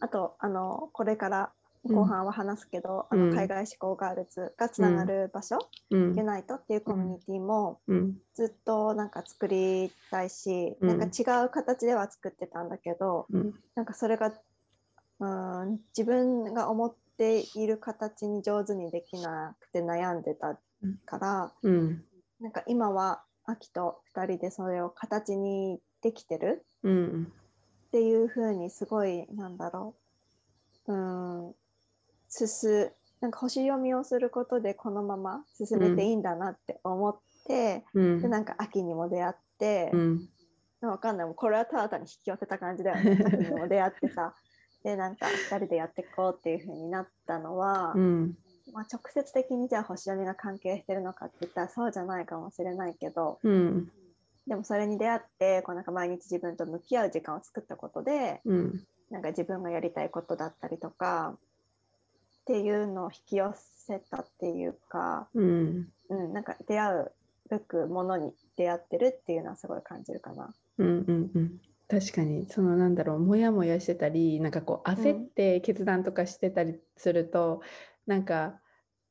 [0.00, 1.52] あとあのこれから
[1.88, 3.22] うん後半は話すけど、うん。
[3.22, 5.59] あの海外志向ガールズがつながる場所、
[5.90, 6.14] うん。
[6.16, 8.16] ユナイトっていうコミュニティもうん。
[8.35, 10.98] ずっとなんか作りたいし、うん。
[10.98, 13.55] なんか違う形では作ってたんだけどうん。
[13.76, 14.33] なんかそれが
[15.20, 20.59] うーん自分が思っている形に上手にできなくて悩んでた
[21.05, 22.05] から、うん。
[22.40, 27.33] なんか今は秋と2人でそれを形にできてるうん。
[27.88, 29.94] っていう風にすごいなんだろ
[30.87, 30.92] う。
[30.92, 31.55] うーん。
[32.29, 38.22] 進なんか星読みをすることでこのまま進めていいんだなって思って、うん。
[38.22, 40.29] でなんか秋にも出会って、うん。
[40.83, 41.35] わかんない。
[41.35, 43.18] これはただ単に引き寄せた感じだよね。
[43.24, 44.35] 秋にも出会ってさ
[44.87, 48.35] でなんか2人でやっていこうっていう風になったのは、うん。
[48.72, 53.90] まあ、直接的にじゃあ星読みが関係してるのかって言ったらそうじゃないかもしれないけどうん。
[54.46, 58.81] でもそれに出会ってこうなんか毎日自分と向き合う時間を作ったことでうん。
[59.11, 61.38] なんか自分がやりたいことだったりとかっ
[62.44, 63.55] ていうのを引き寄
[63.87, 65.88] せたっていうか、うん。
[66.11, 67.12] うん、なんか出会う
[67.51, 70.55] べくものに出会ってるっていうのはすごい感じるかな。
[70.79, 72.49] うんうんうん確かに。
[72.49, 77.62] そのなんだろうモヤモヤしてたりなんかこう焦って決断とかしてたりすると、
[78.07, 78.61] なんか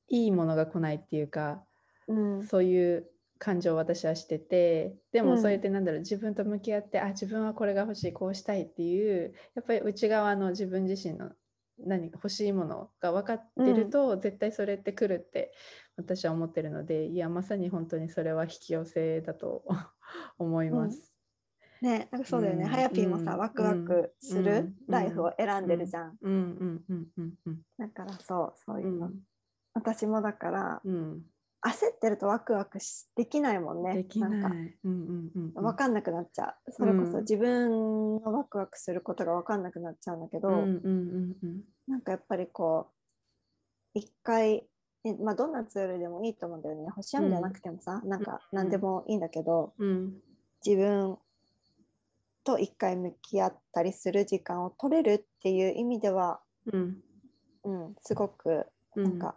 [0.09, 1.65] いいものが来ないっていうか
[2.07, 2.49] うん。
[2.49, 5.31] そういう感情を私はしててでうん。
[5.31, 11.31] もそうやってなんだろう自分と向き合ってあ自分はこれが欲しいこうしたいっていうやっぱり内側の自分自身の
[11.79, 15.53] 何か欲しいものが分かってると、絶対それって来るって
[15.97, 19.65] 私は思ってるのでいやまさに本当にそれは引き寄せだと
[20.39, 21.14] 思います。
[21.81, 22.63] ね、なんかそうだよね。
[22.65, 22.71] うん。
[22.71, 23.39] はやぴーもさ、うん。
[23.39, 24.75] ワクワクするうん。
[24.87, 26.17] ライフを選んでるじゃん。
[26.21, 26.33] うん。
[26.33, 26.83] うん。
[26.89, 27.07] うん。
[27.17, 27.33] うん。
[27.45, 27.61] うん。
[27.77, 29.07] だからそう、そういううの。
[29.07, 29.13] ん。
[29.73, 31.25] 私もだから、うん。
[31.61, 33.95] 焦ってるとワクワクしできないもんね。
[33.95, 34.39] できない。
[34.39, 34.49] んか。
[34.49, 35.63] うんうんうんうん。
[35.63, 36.71] 分かんなくなっちゃう。
[36.71, 37.21] それこそうん。
[37.21, 41.61] 自分のワクワクすることが分かんなくなっちゃうんだけど、うんうんうんうん。
[41.87, 42.91] なんかやっぱりこ
[43.95, 44.67] う、一回、
[45.03, 46.89] えまあ、どんなツールでもいいと思うんだよね。
[46.89, 50.21] 星読みじゃなくてもさ、なんか何でもいいんだけど、うん。
[50.65, 51.17] 自分
[52.45, 56.39] と一回向き合ったりする時間を取れるっていう意味では、
[56.71, 56.97] うん。
[57.63, 59.03] うん、すごくうん。
[59.03, 59.35] なんか、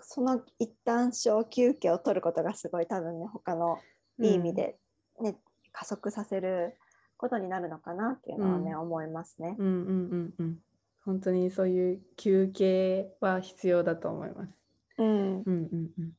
[0.00, 3.78] その一旦小休憩を取ることがすごい多分ね他の
[4.20, 4.76] いい意味で、
[5.20, 5.36] ね
[5.72, 6.76] 加速させる
[7.16, 8.80] ことになるのかなっていうのはね、うん。
[8.80, 9.56] 思いますね。
[9.58, 10.58] うんうんうんうん。
[11.04, 14.60] 本当にそういう休憩は必要だと思います。
[14.98, 15.06] うん。
[15.06, 16.12] うんうんうん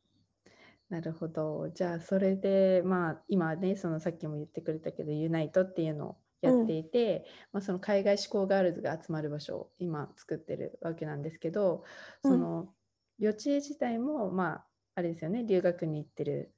[0.89, 1.69] なるほど。
[1.73, 11.83] じゃあそれでまあ今ねそのさっきも言ってくれたけどユナイトっていうのをやっていて、まあ、その海外志向ガールズが集まる場所を今作ってるわけなんですけど
[12.23, 12.31] うん。
[12.31, 12.73] その
[13.17, 16.51] 幼稚園自体もまああれですよね留学に行ってる。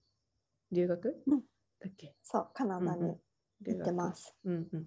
[0.71, 1.39] 留学、うん。
[1.79, 2.13] だっけ？
[2.21, 3.17] そうカナダに
[3.65, 4.35] 行ってます。
[4.43, 4.85] うんうん、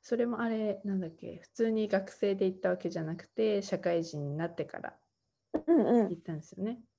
[0.00, 1.40] それもあれなんだっけ？
[1.42, 4.94] 普通に学生で行ったわけじゃなくて社会人になってから
[5.66, 6.08] うんうん。
[6.10, 6.72] 行ったんですよね。
[6.72, 6.95] そう、うん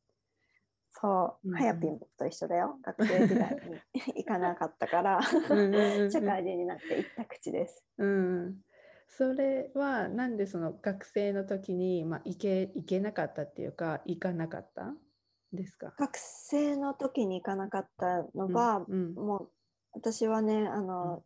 [1.44, 2.80] うんはやぴんと一緒だよ。
[2.82, 3.80] 学生時代に。
[4.24, 5.20] 行かなかったから、
[5.50, 6.12] うんうんうんうん。
[6.12, 7.84] 社会人になって行った口です。
[7.98, 8.62] うん、
[9.08, 14.98] それはなんでその学生の時に、まあ、行け行けなかったっていうか行かなかったん
[15.54, 15.94] ですか？
[15.98, 19.52] 学生の時に行かなかったのは、うんもう
[19.94, 21.24] 私はねあの、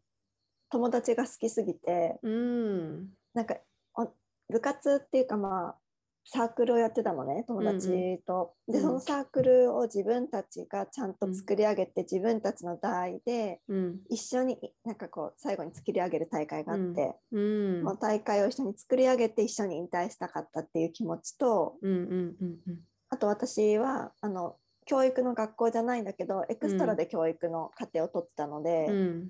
[0.70, 3.14] 友達が好きすぎてうん。
[3.34, 3.58] なんか
[3.96, 4.08] お
[4.50, 5.78] 部活っていうかまあ
[6.26, 8.54] サークルをやってたのね友達と。
[8.68, 8.84] でうん。
[8.84, 14.00] そのサークルを自分たちがちゃんと作り上げて、自分たちの代でうん。
[14.10, 17.40] 一緒になんかこう最後に作り上げる大会があって、う
[17.82, 17.84] ん。
[17.84, 22.80] この大会を一緒に作り上げて一緒に引退したかったっていう気持ちとうんうんうんうん。
[23.10, 24.56] あと私はあの
[24.86, 29.30] 教育の学校じゃないんだけどエクストラで教育の課程を取ってたので、うん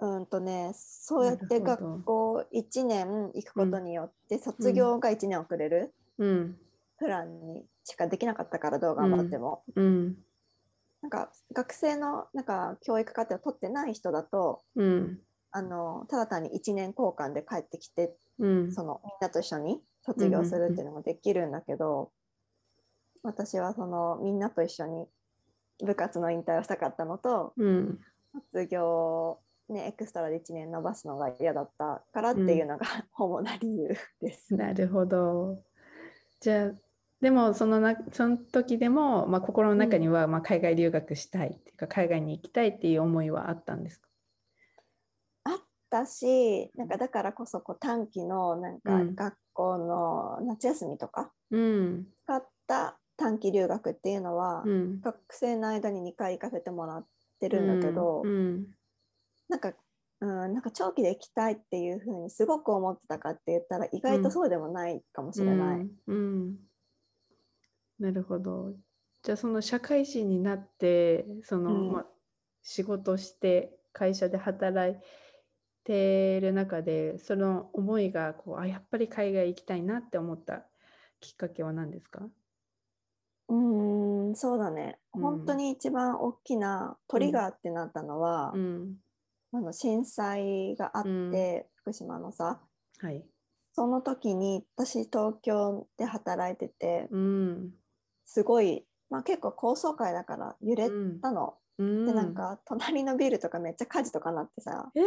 [0.00, 6.58] うんとね、そうやって学校1年行くことによって卒業が1年遅れるうん。
[6.98, 10.16] プランにしかできなかったからどう頑張っても、うん。
[11.02, 15.20] なんか学生のなんか教育課程を取ってない人だとうん。
[15.52, 18.72] あのただ単に1年交換で帰ってきてうん。
[18.72, 22.10] そのみんなと一緒に卒業するっていうのもできるんだけど、
[23.22, 25.06] 私はそのみんなと一緒に
[25.84, 28.00] 部活の引退をしたかったのとうん。
[28.52, 33.88] 卒業ねエクストラで1年伸ばすのが嫌だったからっていうのが、 主な理由
[34.20, 34.54] です。
[34.54, 35.62] なるほど。
[36.40, 36.72] じゃあ
[37.20, 44.08] でもそのなその時でも、まあ、心の中には、まあ、海外留学したいっていうか海外に行きたいっていう思いはあったんですか？
[45.44, 49.14] あったしなんかだからこそこう短期のなんかうん。
[49.14, 52.06] 学校の夏休みとかうん。
[52.24, 55.00] 使った短期留学っていうのは、うん。
[55.00, 57.06] 学生の間に2回行かせてもらっ
[57.38, 58.66] てるんだけど、うん
[59.48, 59.72] なんか、
[60.20, 65.80] うん、なんか長期で行きたいっていうふうにすごく思ってたかって言ったら意外とそうでもないかもしれない。
[65.80, 66.56] うんうん。
[67.98, 68.72] なるほど。
[69.22, 71.92] じゃあその社会人になってその、うん。
[71.92, 72.06] まあ、
[72.62, 75.00] 仕事して会社で働い
[75.84, 80.64] てる中でその思いがこうあやっぱり海外行きたいなって思った
[81.20, 82.26] きっかけは何ですか？
[83.48, 85.22] うーんそうだね、うん。
[85.22, 88.96] 本当に一番大きなトリガーってなったのは、うん
[89.54, 91.62] あの震災があって、うん。
[91.76, 92.60] 福島のさ
[92.98, 93.24] はい。
[93.72, 97.70] その時に私東京で働いててうん。
[98.24, 100.90] すごい、まあ、結構高層階だから揺れ
[101.22, 102.06] たの、うん。
[102.06, 105.00] でなんか隣のビルとかめっちゃ火事とかなってさ、え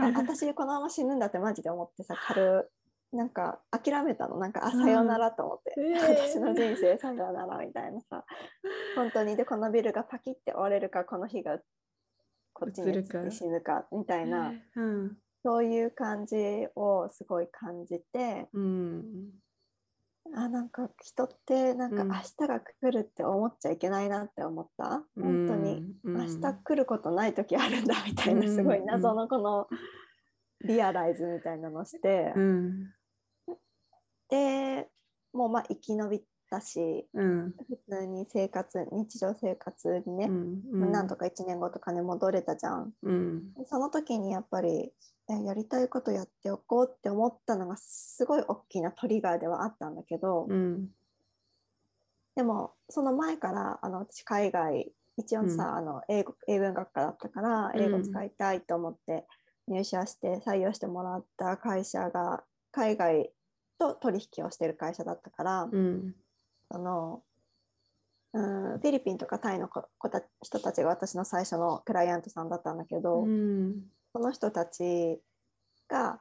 [0.00, 2.70] あー私このまま死ぬんだってマジで思ってさ軽
[3.12, 4.38] なんか諦めたの。
[4.38, 5.96] なんかあさよならと思って、うん。
[5.96, 6.28] えー。
[6.28, 8.24] 私の人生さよならみたいなさ。
[8.96, 9.36] 本当に。
[9.36, 11.58] でこのビルがパキって折れるかこの日が
[12.64, 15.16] こっちに死ぬかみたいなうん。
[15.44, 16.36] そういう感じ
[16.76, 19.30] をすごい感じてうん。
[20.34, 22.08] あなんか人ってなんかうん。
[22.08, 26.16] 明日が来るって思っちゃいけないなって思った、本当にうん。
[26.16, 28.54] 明日来ることない時あるんだみたいなうん。
[28.54, 29.66] すごい謎のこの
[30.64, 32.94] リアライズみたいなのして、うん。
[34.30, 34.88] で
[35.32, 36.22] もうまあ生き延び
[36.52, 37.54] たしうん。
[37.66, 42.92] 普通に生活日常生活にね、うんなんとか1年後とかね戻れたじゃん。
[43.02, 43.42] うん。
[43.64, 44.92] その時にやっぱり
[45.30, 50.88] えやりたいことやっておこうって思ったのがすごい大きなトリガーではあったんだけど、うん。
[52.36, 55.76] でもその前からあの私海外一応さ、うん。
[55.76, 57.82] あの英語英文学科だったからうん。
[57.82, 59.24] 英語使いたいと思って
[59.68, 63.30] 入社して採用してもらった会社が海外
[63.78, 66.14] と取引をしてる会社だったから、うん
[66.72, 67.22] あの
[68.34, 68.40] う
[68.76, 73.82] ん、フィリピンとかタイの子子た人たちが私の最初のクライアントさんだったんだけど、うん
[74.14, 75.20] その人たち
[75.88, 76.20] が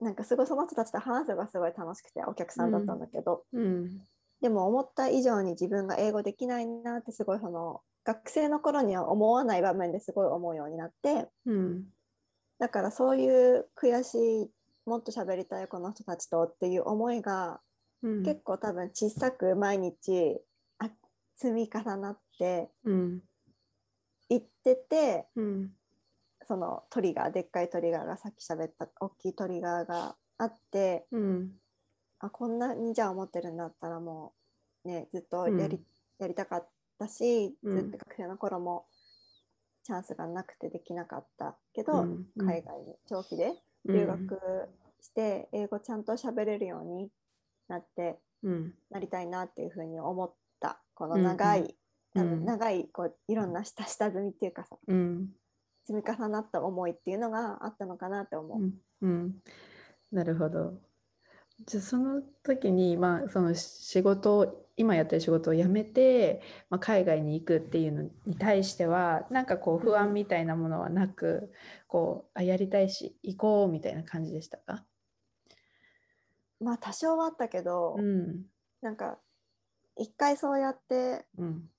[0.00, 4.00] なんかすごいその人たちと話すのがすごい楽しくてお客さんだったんだけど、うん
[4.40, 11.84] でも思った以上に自分が英語できないなってすごいその学生の頃には思わない場面ですごい思うようになってうん。
[12.60, 14.50] だからそういう悔しい
[14.86, 17.60] もっと喋りたいこの人たちとっていう思いが
[18.02, 18.22] うん。
[18.24, 20.40] 結構多分小さく毎日
[20.78, 20.90] あ
[21.34, 23.22] 積み重なってうん。
[24.28, 25.70] いっててうん。
[26.46, 31.50] そのトリガーでっかいトリガーがさっき喋った大きいトリガーがあってうん。
[32.20, 34.32] あこんなにじゃあ思ってるんだったらも
[34.84, 35.84] うねずっとやり,、うん。
[36.18, 36.68] やりたかっ
[36.98, 37.76] たしうん。
[37.76, 38.86] ずっと学生の頃も
[39.84, 42.26] チャンスがなくてできなかったけど、うん。
[42.36, 43.54] 海外に長期で
[43.86, 44.68] 留学
[45.00, 47.10] して英語ちゃんと喋れるように
[47.68, 48.74] なってうん。
[48.90, 50.80] なりたいなっていうふうに思った。
[50.94, 51.68] この長い、うん。
[52.14, 52.28] 多うん。
[52.38, 55.28] 分長いこういろんな下下積みっていうかさうん。
[55.86, 58.58] 積み重なった思いっていうのがあったのかなって思う。
[58.58, 58.74] うん。
[59.02, 59.42] うん。
[60.12, 60.74] なるほど。
[61.66, 66.40] じゃあその時に、まあ、その仕事を今やってる仕事を辞めて、
[66.70, 71.52] まあ、海外に行くっていうのに対してはなんかこう不安みたいなものはなく
[71.88, 74.84] こうあやりたいし行こうみたいな感じでしたか？
[76.60, 78.46] まあ多少はあったけど、うん。
[78.80, 79.18] なんか
[79.96, 81.70] 一回そうやってうん。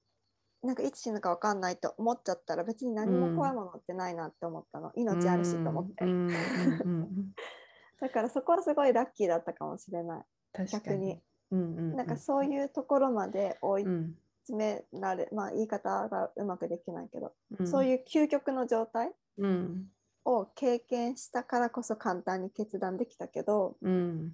[0.62, 6.10] なんかいつ死ぬか分かんないと思っちゃったら別に何も怖いものってないなって思ったの、命あるしと思って、うん。
[6.10, 6.28] うん。
[6.28, 7.02] うん。
[7.02, 7.34] うん。
[8.02, 11.08] だからそこはすごいラッキーだったかもしれない、逆に。
[11.08, 11.22] に。
[11.52, 11.96] うんうんうん。
[11.96, 14.16] なんかそういうところまで追いうん。
[14.44, 17.68] 詰められ、まあ言い方がうまくできないけど、うん。
[17.68, 19.92] そういう究極の状態うん。
[20.26, 24.34] を経験したからこそ簡単に決断できたけど、うん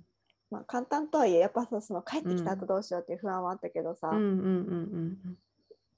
[0.51, 4.11] まあ、簡単とはいえやっぱその帰ってきた後どうしようっていう不安はあったけどさ、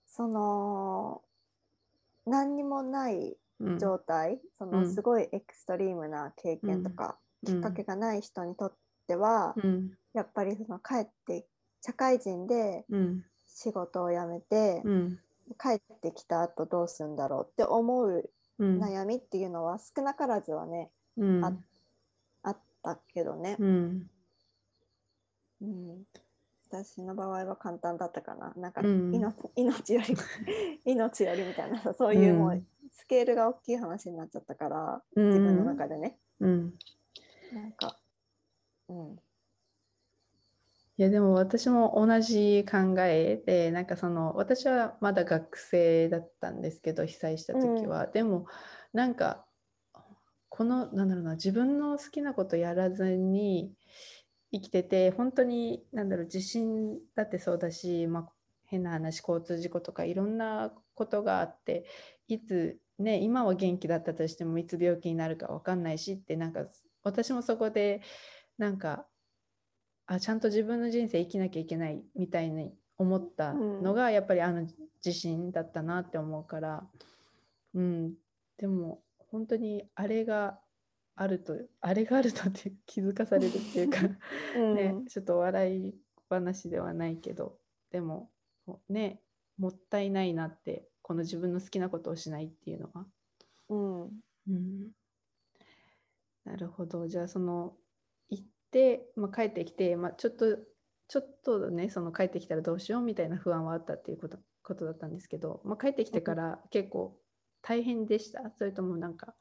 [0.08, 1.22] その
[2.26, 3.80] 何にもないうんうん。
[3.80, 4.94] 状態、そのうん。
[4.94, 8.74] すごいエクストリームな経験とか、きっかけがない人にとっ
[9.08, 9.92] ては、うん。
[10.14, 11.46] やっぱりその帰って
[11.82, 13.26] 社会人でうん。
[13.48, 15.20] 仕事を辞めて、うん。
[15.60, 18.30] 帰ってきた後どうするんだろうって思う
[18.60, 18.80] うん。
[18.80, 20.92] 悩みっていうのは少なからずはね、
[22.44, 24.10] あったけどね、うん
[25.62, 26.04] うん。
[26.70, 28.54] 私の場合は簡単だったかな。
[28.58, 29.14] なんかうん。
[29.14, 30.16] 命,、命より
[30.86, 32.68] 命よりみたいなさそういうもううん。
[32.92, 35.28] スケールが大きい話になっちゃったから、うん。
[35.28, 36.18] 自分の中でね。
[36.40, 36.74] うん。
[37.54, 37.98] なんか
[38.90, 39.20] うん。
[41.00, 48.48] いやでも私も同じ考えでなんかその私はまだ学生だったんですけど被災した時は、でも
[48.94, 49.46] なんか
[50.50, 53.72] このなんだろうな自分の好きなことやらずに
[54.52, 58.30] 生きてて本当になんだろう地震だってそうだし、まあ、
[58.66, 61.86] 変な話交通事故とかいろんなことがあって
[62.28, 66.62] いつね今は元気だったとしてもいつ病気になるか分かんないしってなんか
[67.04, 68.02] 私もそこで
[68.58, 69.06] なんか
[70.08, 74.66] あちゃんと自分の人生生きなきゃいけないみたいに思ったのが、やっぱりあの
[75.06, 76.84] 自信だったなって思うから、
[77.76, 78.14] うん、
[78.58, 80.60] でも本当にあれが
[81.18, 83.98] あるとあれがあるとって気づかされるっていうか、
[84.74, 85.96] ね、ちょっと笑い
[86.30, 87.60] 話ではないけど
[87.92, 88.32] でも
[88.88, 89.22] ね
[89.58, 93.08] もったいないなってこの自分の好きなことをしないっていうのは。
[93.70, 94.02] うん。
[94.50, 94.92] うん、
[96.46, 97.08] なるほど。
[97.08, 97.76] じゃあその
[98.30, 100.58] 行って、まあ、帰ってきて、まあ、ちょっと
[101.08, 107.20] ちょっとねその帰ってきたらどうしようみたいな不安はあったっていうことことだったんですけど、まあ、帰ってきてから結構
[107.62, 108.52] 大変でした？
[108.58, 109.34] それともなんか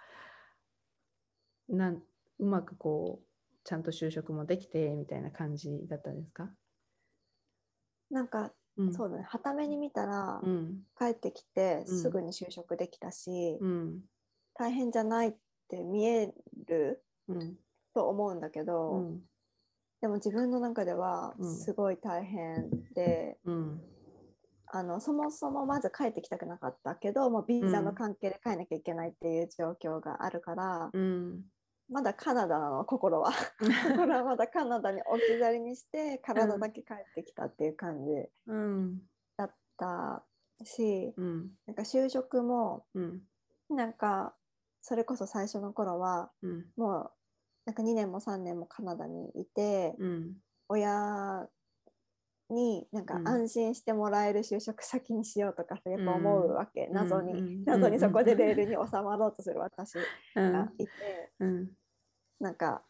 [1.68, 2.02] なん
[2.38, 3.26] うまくこう
[3.64, 6.50] ちゃんと就職もできてみたいな感じだったんですか、
[8.10, 9.24] なんかうん、そうだね。
[9.26, 10.82] はために見たら、うん。
[10.98, 11.98] 帰ってきてうん。
[11.98, 14.00] すぐに就職できたし、うん。
[14.54, 15.34] 大変じゃないっ
[15.68, 16.32] て見え
[16.66, 17.56] るうん。
[17.94, 19.20] と思うんだけど、うん。
[20.02, 21.56] でも自分の中ではうん。
[21.56, 23.82] すごい大変で、うん。
[24.68, 31.40] あのそもそもまず帰ってきたくなかったけどもうビザの関係で帰んなきゃいけないっていう状況があるから、うん
[31.88, 33.32] まだカナダなの心は。
[33.58, 39.02] 心はまだカナダに置き去りにして体だけ帰ってきたっていう感じうん
[39.36, 40.24] だった
[40.64, 43.22] し、うんなんか就職もうん
[43.68, 44.36] なんか
[44.80, 46.72] それこそ最初の頃はうん。
[46.76, 47.12] もう
[47.66, 50.36] なんか2年も3年もカナダにいて、うん。
[50.68, 51.48] 親
[52.50, 53.28] になんかうん。
[53.28, 57.38] 安心してもらえる就職先にしようとかさやっぱ思うわけ、謎に、うん。
[57.38, 57.64] うん。
[57.64, 59.96] 謎にそこでレールに収まろうとする私
[60.34, 60.90] うんがいて、
[61.40, 61.70] うん。
[62.40, 62.82] なんか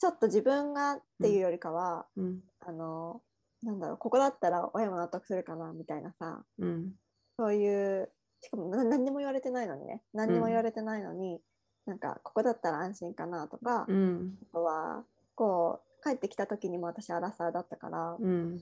[0.00, 2.40] ちょっと自分がっていうよりかは、うん。
[2.60, 3.20] あの
[3.62, 6.44] なんだろうここだったら親も納得するかなみたいなさ。
[6.58, 6.92] うん。
[7.36, 10.02] そういうしかもな何にも言われてないのにね。
[10.12, 11.40] 何にも言われてないのに、
[11.86, 14.38] なんかここだったら安心かなとか、あうん。
[14.52, 18.60] とはこう帰ってきた時にも私アラサーだったから、うん。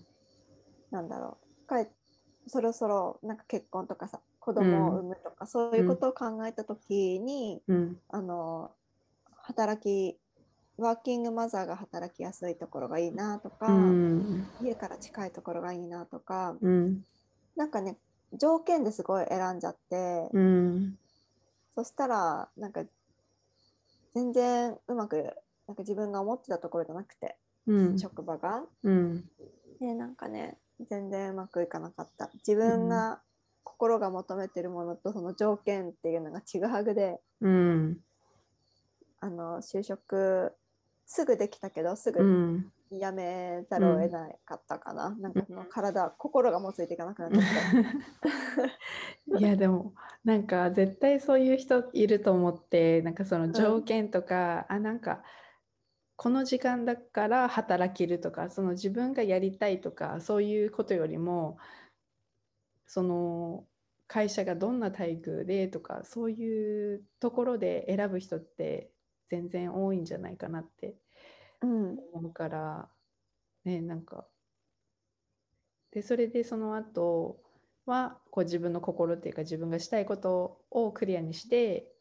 [0.91, 1.84] なんだろう。
[1.84, 1.91] 帰
[2.49, 7.97] そろそろなんか結婚とかさ子供を産むとか、そういうことを考えた時に、うん。
[8.09, 8.70] あの
[9.43, 10.18] 働き
[10.76, 14.47] ワーキングマザーが働きやすいところがいいなとか、うん。
[14.62, 17.05] 家から近いところがいいなとか、うん。
[17.57, 17.97] なんかね
[18.32, 20.99] 条件ですごい選んじゃって、うん。
[21.74, 22.84] そしたらなんか
[24.14, 25.34] 全然うまく
[25.66, 27.36] なんか自分が思ってたところじゃなくて、
[27.66, 27.98] うん。
[27.98, 28.64] 職場が。
[28.84, 29.24] うん。
[29.80, 32.30] でなんかね全然うまくいかなかった。
[32.46, 33.20] 自分が
[33.64, 38.00] 心が求めてるものとその条件っていうのがちぐはぐでうん。
[39.20, 40.54] あの就職
[41.06, 42.72] すぐできたけどすうぐん。
[42.90, 47.42] やめざるを得なかったかな、なんかその体心がもうついていかなくなっちゃっ
[49.32, 49.92] て いやでも
[50.24, 55.24] なんか絶対そういう人いると思ってなんかその条件とか、あなんか
[56.16, 61.58] この時間だから働けるとかその自分がやりたいとかそういうことよりも
[62.86, 63.68] その
[64.08, 68.92] 会社がどんな待遇でとかそういうところで選ぶ人って
[69.28, 70.96] 全然多いんじゃないかなって
[71.62, 71.98] うん。
[72.12, 72.88] 思うから
[73.64, 74.28] ねなんか。
[75.90, 77.42] でそれでその後
[77.86, 81.92] はこう自分の心っていうか自分がしたいことをクリアにして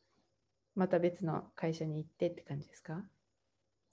[0.75, 3.09] また別の会社に行ってって感じですか、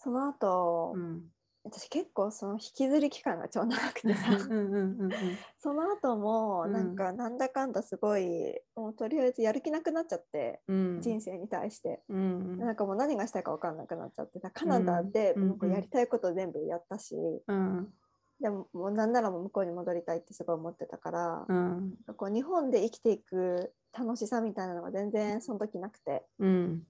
[0.03, 1.23] その後、うん、
[1.65, 5.11] 私結構その引きずり期間が超長くてさうんうんうんうん
[5.61, 6.73] その後もうん。
[6.73, 11.01] なんかなんだかんだすごい、もうとりあえずやる気なくなっちゃって、うん。
[11.01, 17.15] 人生に対して、うんなんかもう何がしたいか分かんなくなっちゃってたカナダでうんもうこうやりたいこと全部やったし、
[17.47, 17.95] うん。
[18.41, 21.97] でももうなんならもう向こうに戻りたいってすごい思ってたから、うん。
[22.17, 26.27] こう日本で生きていく楽しさみたいなのが全然その時なくて。
[26.41, 26.83] うん。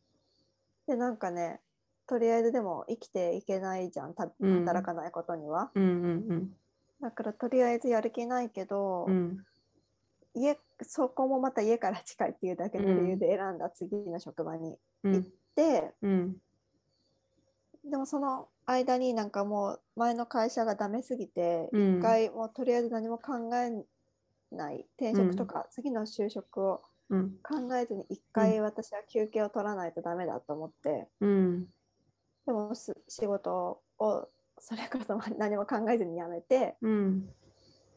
[0.87, 1.61] でなんかね
[2.13, 5.87] とりあえずでも生きていけないじゃん働かないことには、うんう
[6.35, 6.53] ん
[7.01, 9.39] だからとりあえずやる気ないけど、うん。
[10.35, 15.15] 家そこもまた家から近いっていうだけの理由で選んだ次の職場にうん。
[15.15, 16.37] 行って、うん。
[17.91, 21.99] でもその間になんかもう前の会社がダメすぎてうん。
[21.99, 23.85] 一回もうとりあえず何も考え
[24.55, 27.33] ない転職とか次の就職をうん。
[27.43, 31.67] 考えずに一回私は休憩を取らないとダメだと思ってうん
[32.47, 34.28] でもす仕事を
[34.59, 37.28] それこそ何も考えずに辞めてうん。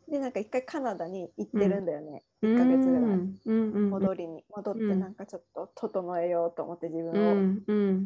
[0.09, 2.55] でなんか一回カナダに行ってるんだよね、うん。
[2.55, 3.03] 1ヶ月ぐらい。
[3.03, 4.43] うんうん戻りに。
[4.55, 4.99] 戻ってうん。
[4.99, 8.03] なんかちょっと整えようと思って自分う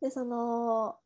[0.00, 0.96] を、でその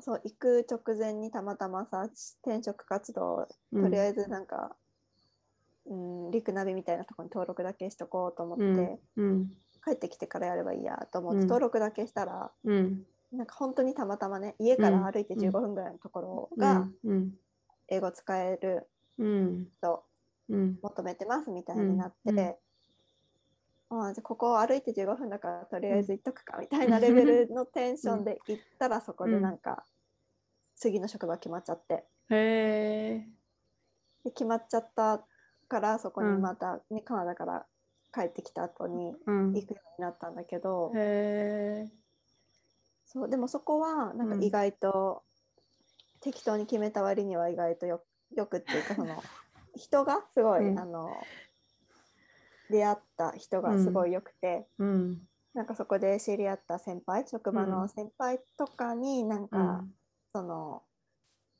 [0.00, 2.08] そう行く直前にたまたまさ
[2.44, 3.82] 転職活動うん。
[3.82, 4.74] とりあえずなんか、
[5.86, 8.98] うん、リクナビみたいなところに登録だけしとこうと思って、
[9.84, 11.46] 帰ってきてからやればいいやと思って、うん。
[11.46, 13.02] 登録だけしたらうん
[13.32, 15.40] なんか本当にたまたまね家から歩いてうん。
[15.40, 17.34] 15分ぐらいのところがうん。
[17.88, 19.68] 英語使えるうん。
[19.80, 20.04] 人
[20.48, 20.78] うん。
[20.82, 22.58] 求めてますみたいになって、
[23.90, 29.84] ああじゃあここを歩いて15分だからとりあえず行っとくかみたいなレベルのテンションで行ったらそこでなんか
[30.76, 32.04] 次の職場決まっちゃって。
[32.30, 33.28] へえ
[34.24, 35.24] で決まっちゃった
[35.68, 37.66] からそこにまた、ねカナダから
[38.12, 39.52] 帰ってきた後にうん。
[39.54, 41.97] 行くようになったんだけど、へえ
[43.08, 45.22] そうでもそこはなんか意外と
[46.20, 48.02] 適当に決めた割には意外とよ
[48.36, 49.22] よくっていうかその
[49.74, 50.78] 人がすごい、うん。
[50.78, 51.26] あの
[52.70, 55.26] 出会った人がすごいよくて、うん。
[55.54, 59.82] なんかそこで知り合った先輩職場の先輩とかになんか、
[60.34, 60.82] その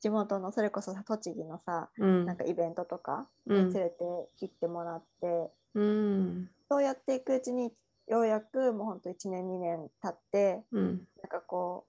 [0.00, 2.26] 地元のそれこそさ栃木のさうん。
[2.26, 3.68] なんかイベントとかうん。
[3.68, 4.04] に連れて
[4.40, 6.50] 行ってもらって、うん。
[6.68, 7.72] そうやっていくうちに
[8.08, 10.84] ようやくもうほんと1年2年経ってうん。
[11.22, 11.86] なんかこ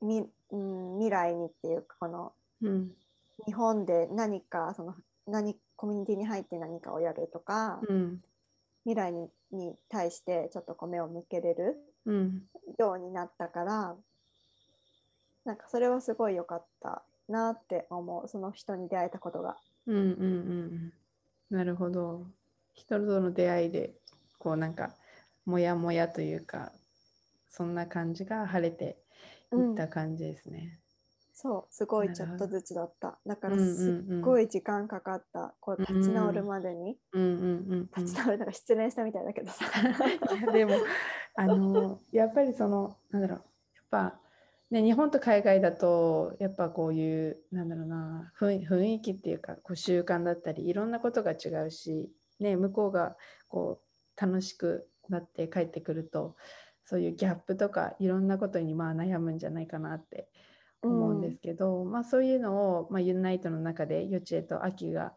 [0.00, 2.32] うみ、うん、未来にっていうかこの
[2.62, 2.90] うん。
[3.46, 4.94] 日本で何かその
[5.26, 8.22] 何コミュニティに入って何かをやるとか、うん。
[8.84, 11.76] 未来にに対してちょっとこう目を向けれる
[12.06, 12.42] うん。
[12.78, 13.96] ようになったから
[15.44, 18.28] なんかそれはすごい良かったなって思う。
[18.28, 19.56] その人に出会えたことが。
[19.86, 20.12] うんうんうん
[21.50, 21.56] うん。
[21.56, 22.26] なるほど。
[22.72, 23.94] 人との出会いで
[24.38, 24.94] こうなんか
[25.44, 26.72] もやもやというか
[27.48, 28.98] そんな感じが晴れて
[29.52, 30.80] いった感じですね。
[31.36, 33.18] そうすごいちょっとずつだった。
[33.26, 34.20] だからすっい。
[34.20, 35.54] ごい時間かかった。
[35.60, 39.64] こう立ち直るまでに、うんうんうんうん、立ち直るなんか失恋したみたいだけどさ。
[40.52, 40.74] でも
[41.34, 43.38] あのやっぱりそのなんだろう。
[43.38, 44.20] やっぱ
[44.70, 53.16] ね日本と海外だとやっぱこういうなんだろうな雰囲雰囲気っていうかこう習慣だったりいろんなことが違うし、ね、向こうが
[53.48, 53.80] こ
[54.16, 56.36] う楽しくなって帰ってくると
[56.84, 60.28] そういうギャップとかいろんなことにまあ悩むんじゃないかなって
[60.82, 65.14] 思うんですけど、まあ、そういうのを、まあ、ユナイトの中で幼稚園と秋が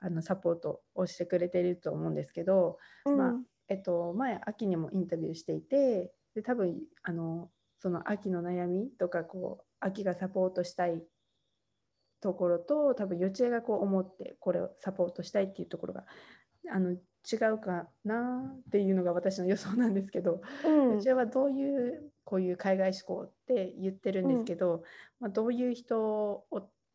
[0.00, 3.16] あのサポートをしてくれていると思うんですけど、うん。
[3.16, 3.32] まあ
[3.68, 11.02] えっと、前秋にもインタビューしていてで多分あのその秋の悩みとかこう秋がサポートしたい
[12.20, 16.04] ところと多分幼稚園がこう思ってこれをサポートしたいっていうところが
[16.72, 16.96] あの
[17.30, 20.98] 違うかなっていうのが私の予想なんですけど、うん。
[20.98, 24.82] うちはどういうこういう海外志向って言ってるんですけど、
[25.20, 26.46] まあ、どういう人を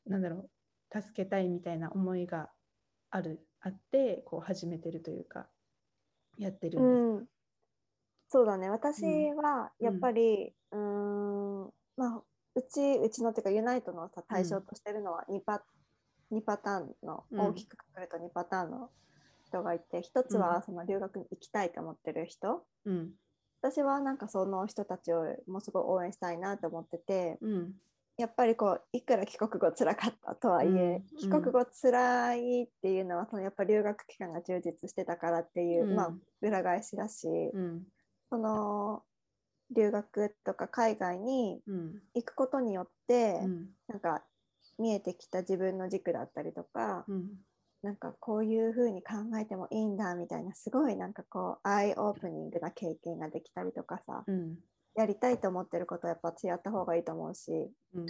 [0.05, 0.49] なんだろ
[0.93, 2.49] う助けたいみたいな思いが
[3.11, 5.47] あるあってこう始めてるというか
[6.38, 6.99] やってるんです。
[6.99, 7.27] うん、
[8.30, 8.69] そうだね。
[8.69, 9.03] 私
[9.34, 12.23] はうんやっぱり、うーんまあ
[12.55, 15.63] うちうちのっていうかユナイトのさ対象としてるのは2パ,、
[16.32, 17.39] 2パターンのうん。
[17.47, 18.89] 大きくくくると2パターンの
[19.50, 22.64] 人がいて一つはその留学に行きたいと思ってる人。
[22.86, 23.12] うん。
[23.62, 27.74] 私はなんかその人たちをもうすごい応援したいなと思っててうん。
[28.18, 31.18] やっぱりこういくら帰国後辛かったとはいえ、うん。
[31.18, 35.95] 帰国後辛いっていうのはそのやっぱ留学期間が充実してたからっていう、うん。
[35.95, 37.84] まあ裏返しだし、うん。
[38.30, 39.04] その
[39.76, 42.02] 留学とか海外にうん。
[42.14, 43.68] 行くことによって、うん。
[43.88, 44.24] なんか
[44.78, 47.30] 見えてきた自分の軸だったりとか、うん
[47.82, 54.57] なんかこういう風に考えてもいいんだみたいなすごいなんかこうアイオープニングな経験ができたりとかさうん。
[54.95, 57.51] やりたいと思ってることはやっぱやった方がいいと思うし
[57.93, 58.05] うん。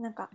[0.00, 0.30] なんか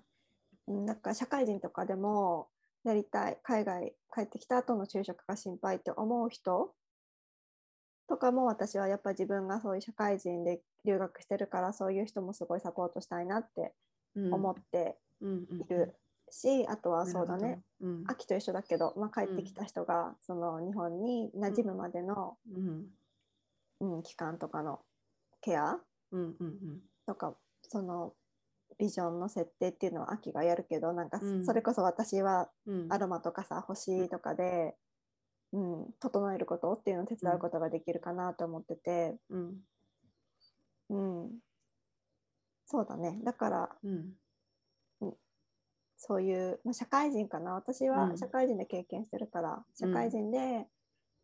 [0.68, 2.50] うんなんか社会人とかでも
[2.84, 6.76] やりたい海外帰ってきた後の就職が心配って思う人
[8.08, 13.74] とかも私はやっぱ自分がそういう社会人で留学してるからそういう人もすごいサポートしたいなって
[14.16, 14.34] うん。
[14.34, 15.96] 思っている
[16.32, 17.62] し、あとはそうだね。
[17.82, 18.04] うん。
[18.08, 22.88] 秋と一緒だけど、まあ、帰ってきた人がその日本に馴染むまでの、うん。
[23.82, 24.82] うん、期間とかの
[25.42, 25.78] ケア
[26.12, 27.34] うんうんとか
[27.70, 28.14] その
[28.78, 31.46] ビジョンの設定っていうのは秋がやるけどなんかうん。
[31.46, 32.94] それこそ私はうん。
[32.94, 34.76] アロマとかさ星とかで、
[35.54, 39.58] うん、整えることっていうのを手伝うことができるかなと思ってて、うん。
[40.90, 41.30] うん、
[42.66, 43.20] そうだね。
[43.24, 44.14] だからうん
[46.00, 50.66] そういう、まあ、社会人かな私うんは社会人で経験してるから、社会人で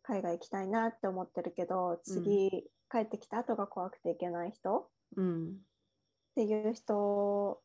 [0.02, 5.56] 海外行きたいなって思ってるけど、次帰ってきた後が怖くていけない人っうん
[6.34, 7.60] ていう人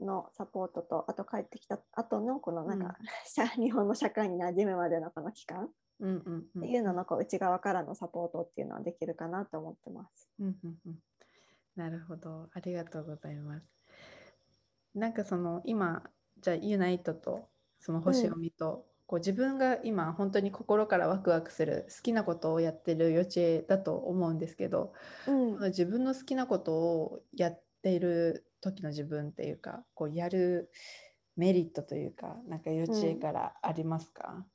[0.00, 5.68] のサポートとあと帰ってきた後のこのなんか、社日本の社会に馴染むまでのこの期間
[6.00, 10.28] うんうんうんっていうののこう内側からのサポートっていうのはできるかなと思ってます。
[10.40, 10.98] うんうんうん
[11.74, 12.50] なるほど。
[12.52, 13.66] ありがとうございます。
[14.94, 16.02] なんかその今、
[16.42, 17.48] じゃあユナイトと
[17.80, 24.92] その星読みと、こう自分が今本当に心からワクワクする好きなことをやってる幼稚園だと思うんですけど、
[25.26, 25.58] うん。
[25.68, 30.70] 自分の好きなことをやっている時の自分っていうか、こうやる
[31.36, 34.46] メリットというか、なんか幼稚園からありますか、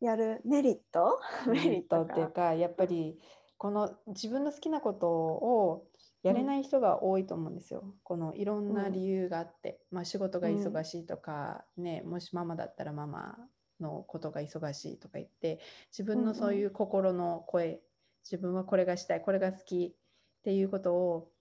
[0.00, 1.20] やるメリット？
[1.46, 2.32] メリットっていうか。
[2.32, 3.18] かやっぱり
[3.56, 5.86] この自分の好きなことを
[6.22, 7.94] やれない人が多いと思うんですよ。
[8.04, 13.38] このいろんな理由があって、まあ仕事が忙しいとか、ねもしママだったらママ
[13.80, 15.60] のことが忙しいとか言って
[15.90, 17.80] 自分のそういう心の声、
[18.24, 21.32] 自分はこれがしたいこれが好きっていうことを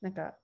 [0.00, 0.34] なんか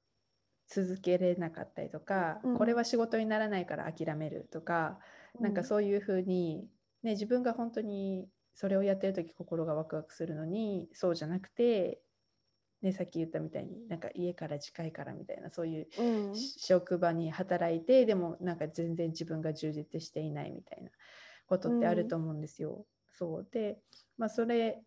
[0.68, 2.56] 続けれなかったりとか、うん。
[2.58, 4.98] これは仕事にならないから諦めるとか、
[5.40, 6.68] なんかうそういうふうに、
[7.02, 12.00] ね、自分が本当にそれをやってる時心がワクワクするのにそうじゃなくて、
[12.82, 15.86] ね、さっき言ったみたいになんか家から近いからみたいなそういう
[16.34, 20.90] 職場に働いてでもなんか全然自分が充実していないみたいな
[21.46, 22.86] ことってあると思うんですよ。
[23.12, 23.48] そう。
[23.50, 23.78] で、
[24.18, 24.82] まあ、それ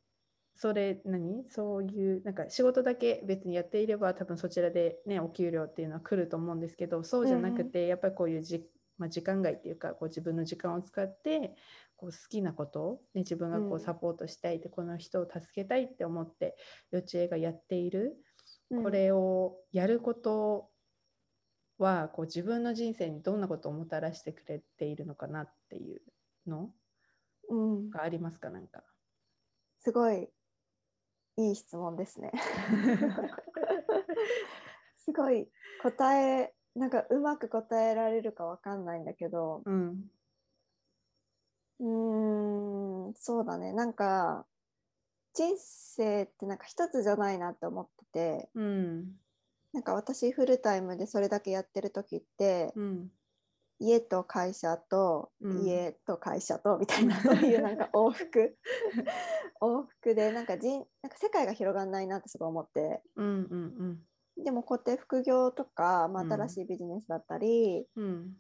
[0.53, 1.45] それ何？
[1.49, 8.67] そういうなんか仕事だけ別にやっていれば多分そちらでねお給料っていうのは来ると思うんですけどそうじゃなくて、やっぱりこういうじ、
[9.00, 11.56] まあ、時間外っていうかこう自分の時間を使って
[11.95, 16.56] こう好きなこと、ね、自分がこううんサポートしたいって、この人を助けたいって思って
[16.91, 18.18] 幼稚園がやっている、
[18.70, 20.70] うんこれをやること
[21.80, 26.02] はこう自分の人生にどんなことをもたらしてくれているのかなっていう
[26.47, 26.70] の
[27.50, 28.84] うん、がありますかなんか。
[29.80, 30.30] すごい
[31.38, 32.32] いい質問ですね。
[34.97, 35.50] すごい
[35.82, 39.61] 答えなんかうまく答えられるかわかんないんだけど。
[39.65, 40.09] うん
[41.80, 43.74] うーんそうだね。
[43.74, 44.45] なんか
[45.34, 48.49] 人生ってなんか一つじゃないなって思ってて。
[48.53, 49.15] うん。
[49.72, 53.11] なんか私フルタイムでそれだけやってる時ってうん。
[53.80, 55.65] 家と会社とうん。
[55.65, 58.57] 家と会社とみたいな、 そういうなんか往復。
[59.61, 63.01] 往復でなんか人なんか世界が広がんないなってすごい思って。
[63.15, 64.05] うんうん
[64.43, 66.33] でも固定副業とか、まあ、うん。
[66.33, 68.33] 新しいビジネスだったり、うん。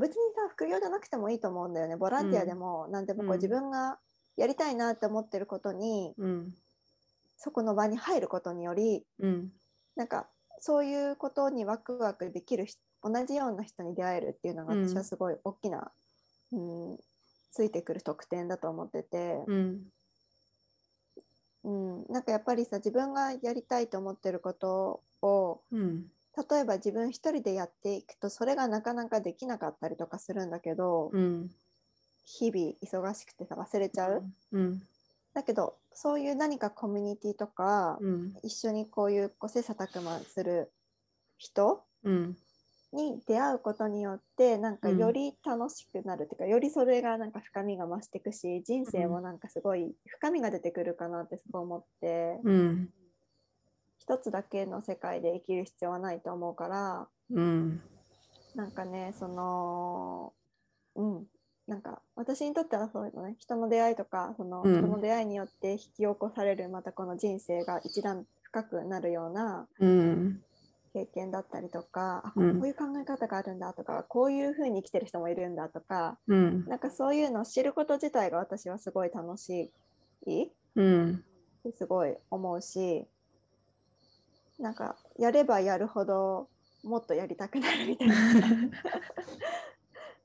[0.00, 1.96] 別にさ副業じゃなくてもいいと思うんだよね。
[1.96, 3.36] ボランティアでも何でもこう、うん。
[3.36, 3.98] 自分が
[4.36, 6.54] やりたいなって思ってることにうん。
[7.36, 9.52] そこの場に入ることによりうん。
[9.94, 10.28] なんか
[10.58, 15.92] そういうことにワクワクできる人同じような人に出会えるっていうのがうん私はすごい大きな、
[16.52, 16.98] うん
[17.52, 19.82] ついてくる特典だと思ってて、うん。
[21.64, 26.06] うん、なんかやっぱりさ自分がやりたいと思ってることをうん。
[26.50, 31.50] 例えば自分一人でやっていくとそれがなかなかできなかったりとかするんだけど、うん。
[32.26, 34.82] 日々忙しくてさ忘れちゃう、うん。
[35.32, 38.34] だけどそういう何かコミュニティとか、うん。
[38.42, 40.72] 一緒にこういうこう切磋琢磨する
[41.38, 42.36] 人うん。
[42.92, 44.98] に出会うことによってなんかうん。
[44.98, 52.90] より楽しくなるっていうか、よりそれがなんか深みが増していくし人生もなんかすごい深みが出てくるかなってすごい思って、うん
[54.08, 57.80] 一つだけの世界で生きる必要はないと思うからうん
[58.54, 60.32] なんかねその
[60.94, 61.24] うん
[61.66, 64.78] なんか私にとってはそういうのね人の出会いとかそのうん。
[64.78, 70.42] 人の出会いによって引き起こされるまたこの人生が一段深くなるようなうん。
[70.94, 72.62] 経験だったりとか、あこうん。
[72.62, 76.64] ういう考え方があるんだとかこういうふうに生きてる人もいるんだとかうん。
[76.66, 79.72] なんかそういうのを知ること自体が私はすごい楽し
[80.26, 80.50] い。
[80.76, 81.24] うん。
[81.76, 83.06] すごい思うし
[84.58, 86.48] なんかやればやるほど
[86.82, 88.14] もっとやりたくなるみたいな。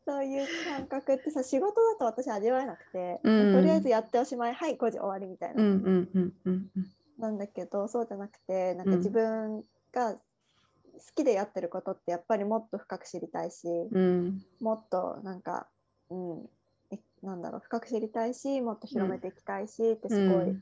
[0.04, 3.54] そういう感覚ってさ仕事だと私味わえなくて、うん。
[3.54, 6.72] とりあえずやっておしまいはい5時終わりみたいな、うんうんうんうん
[7.18, 8.98] なんだけどそうじゃなくてなんかうん。
[8.98, 10.20] 自分が好
[11.16, 14.44] きでやってることってやっぱりもっと深く知りたいし、うん。
[14.60, 15.68] もっとなんか、
[16.10, 16.50] うん、
[16.92, 20.58] えなんだろう深く知りたいしもっと広めていきたいしってすごい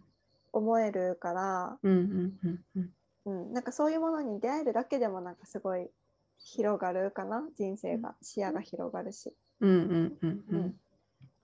[0.52, 2.94] 思えるから、うんうんうんうん
[3.26, 5.90] うんなんかそういうものに出会えるだけでもなんかすごい
[6.38, 9.34] 広がるかな人生が視野が広がるし。
[9.60, 10.60] うんうんうんううん。
[10.60, 10.72] んっ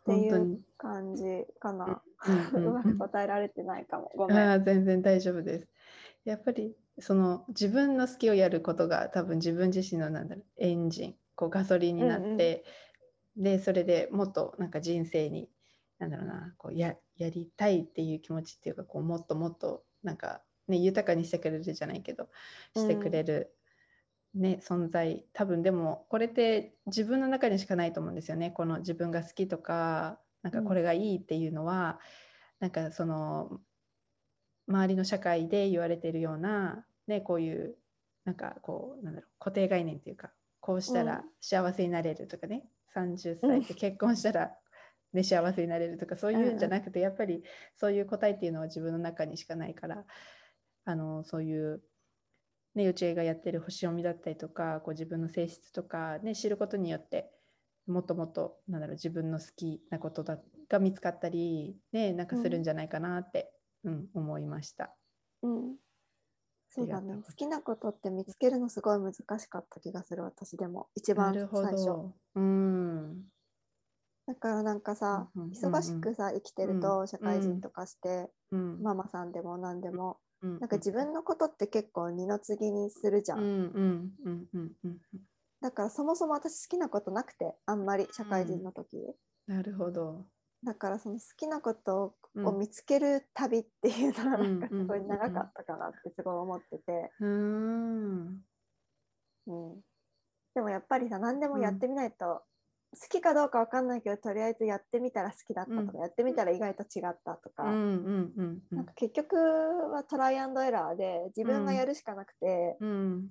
[0.05, 1.23] ていう感じ
[1.59, 4.11] かな、うんうん うまく答えられてないかも。
[4.15, 5.67] ごめん、ああ全然大丈夫です。
[6.23, 12.63] やっぱりその自分の好きをやることが多分自分自身のなんだろうエンジンこうガソリンになって、
[13.35, 15.49] でそれでもっとなんか人生に
[15.99, 22.29] なんだろうなこうややりたいっていう気持ちっていうかこうもっともっとなんか、ね、豊かにしてくれるじゃないけど
[22.75, 23.55] してくれる、
[24.33, 25.25] ね、存在。
[25.33, 28.51] 多分でもこれって自分の中にしかないと思うんですよね。
[28.51, 31.99] この自分が好きとかなんかこれがいいっていうのは、
[32.59, 33.59] なんかその
[34.67, 37.75] 周りの社会で言われているような、ね、こういう
[38.25, 44.51] なんかこうなんだろう固定概念っていうかこうしたら幸せになれるとかね、30歳で結婚したら、
[45.13, 47.43] ね、幸せになれるとかそういうんじゃなくて、やっぱり
[47.75, 50.05] そういう答えっていうのは自分の中にしかないから
[50.85, 51.81] あのそういう、
[52.75, 57.29] ね、幼稚園がやってる星読みだったりとかこう自分の性質とか、ね、知ることによって
[57.87, 60.37] もっともっとなんだろう自分の好きなことだ
[60.69, 63.51] が見つかったり、ね、なんかするんじゃないかなって、
[63.83, 64.95] うん思いました。
[65.43, 65.75] うん
[66.69, 72.13] そうだね好きなことって見つけるのすごい難しかった気がする私でも一番最初ど。
[72.35, 73.23] うん。
[74.27, 78.81] だからなんかさ、うんうん忙しくさ生きてると社会人とかして、うん。
[78.81, 84.99] ママさんでも何でも、うんなんか自分のことって結構二の次にするじゃん、うんうんうんうんうん。
[85.61, 88.97] だからそもそも私好きなことなくてあんまり社会人の時、
[89.47, 90.25] なるほど。
[90.63, 92.45] だからその好きなことうん。
[92.47, 98.41] を見つける旅っていうのはなんかうんすごい長かったかなってすごい思ってて、うーん。
[99.47, 99.81] うん、
[100.53, 102.43] でもやっぱりさ何でもやってみないと、
[102.95, 107.65] 好きかどうかわかんないけどとりあえずやってみたら好きだったとか、うんやってみたら意外と違ったとか、
[108.95, 113.27] 結局はトライアンドエラーで自分がやるしかなくて、うん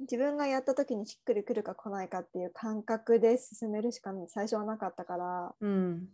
[0.00, 6.08] 自分がやった時にしっくりくるか来ないかっていう感覚で進めるしか最初はなかったからうん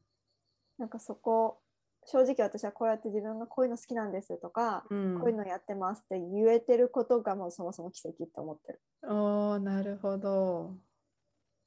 [0.77, 1.61] なんかそこ
[2.05, 8.81] 正直私はこうやって自分がこういうの好きなんですとか、うんこういうのやってますって言えてることがもうそもそも奇跡って思ってる。
[9.03, 10.75] おーなるほど。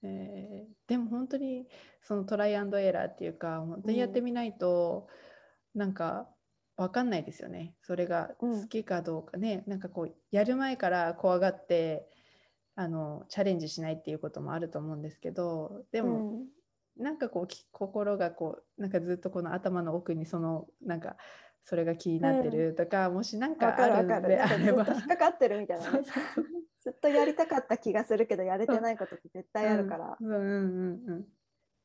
[0.03, 1.67] えーでも本当に
[2.01, 5.07] そのトライアンドエラーっていうか本当にやってみないと、
[5.75, 6.27] なんか
[6.77, 7.75] わかんないですよね。
[7.83, 8.61] それがうん。
[8.61, 12.07] 好きかどうかね、なんかこうやる前から怖がって
[12.75, 17.03] あのチャレンジしないっていうこともあると思うんですけどでも、うん。
[17.03, 21.15] なんかこうき心がこうなんかずっとこの頭の奥にそのなんか
[21.63, 26.01] それが気になってるとか、もしなんかあるんであればと引っかかってるみたいなね。
[26.81, 30.17] ずっとやりたかった気がするけどやれてないことって絶対あるから。
[30.19, 31.03] うんうんうん。
[31.07, 31.25] うん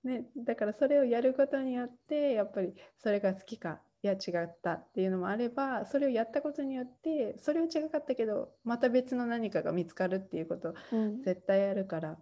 [0.04, 11.22] ね、だからそれをやることによってやっぱりそれが好きかいや違ったっていうのもあればそれをやったことによってそれは違かったけどまた別の何かが見つかるっていうことうん。
[11.22, 12.18] 絶対あるから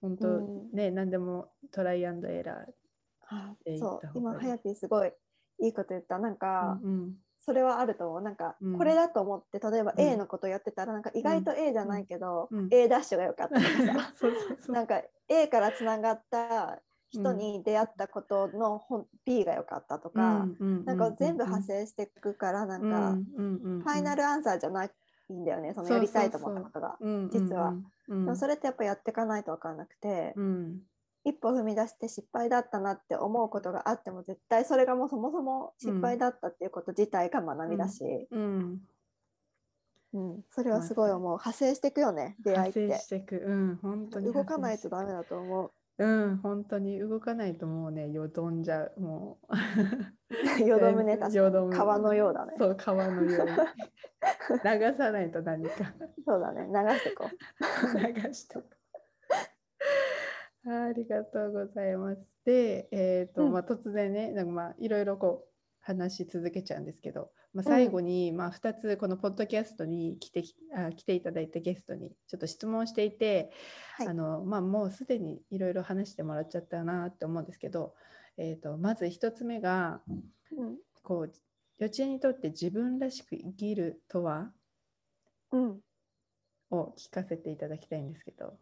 [0.00, 0.70] 本当、うん。
[0.72, 2.56] ね何でもトライアンドエラー。
[3.26, 4.38] あて言そうった方がいい。
[4.38, 5.12] 今はやぴーすごい
[5.60, 6.18] いいこと言った。
[6.18, 7.14] なんか、うん
[7.46, 8.22] それはあると思う。
[8.22, 8.78] なんか、うん。
[8.78, 10.00] これだと思って例えばうん。
[10.00, 12.68] A のことやってたらなんか意外と A じゃないけど、うん。
[12.72, 13.62] A ダッシュが良かったと
[14.66, 16.80] かなんか A からつながった
[17.10, 20.46] 人に出会ったことの本 B が良かったとか、
[20.84, 24.90] なんか全部派生していくからなんか、ファイナルルアンサーじゃない
[25.32, 26.96] んだよねそのやりたいと思ったことが。
[27.30, 27.74] 実は、
[28.08, 30.78] でもそれ、れってやっぱやっていかないと分かんなくて、うん
[31.24, 38.80] 一歩踏み出して失敗だったなって思うことがあっても絶対それがもうそもそも失敗だったっていうこと自体が学びだし、うん、
[40.14, 40.44] うん。
[40.50, 41.32] それはすごい思う。
[41.32, 42.80] 派生していくよね出会いって。
[42.80, 45.70] 派生していく、うん、本当に動かないとだダメだと思う。
[45.96, 49.38] うん、本当に動かないともうね、よどんじゃう、 も
[50.58, 50.66] う。
[50.66, 51.72] よどむね確かよどむ。
[51.72, 52.54] に川のようだね。
[52.58, 53.52] そう、川のように。
[54.80, 55.94] 流さないと何か。
[56.24, 56.66] そうだね。
[56.66, 57.28] 流してこ
[58.26, 58.76] 流しておく。
[60.66, 62.22] あありがとうございます。
[62.44, 63.52] で、えっ、と、うん。
[63.52, 65.54] まあ、突然ね、なんかまあ、いろいろこう、
[65.84, 73.52] 話し続けちゃうんですけど、まあ、最後に、まあ、2つこのポッドキャストに来てきあ来ていただいたゲストにちょっと質問していて、
[73.96, 74.08] はい。
[74.08, 77.94] あのまあ、もうすでにいろいろ話してもらっちゃったなって思うんですけど、
[78.38, 80.00] えー、とまず1つ目が
[80.56, 80.76] う、うん。
[81.02, 81.32] こう
[81.78, 84.50] 幼稚園にとって自分らしく生きるとは？
[85.52, 85.80] うん、
[86.70, 88.58] を聞かせていただきたいんですけど。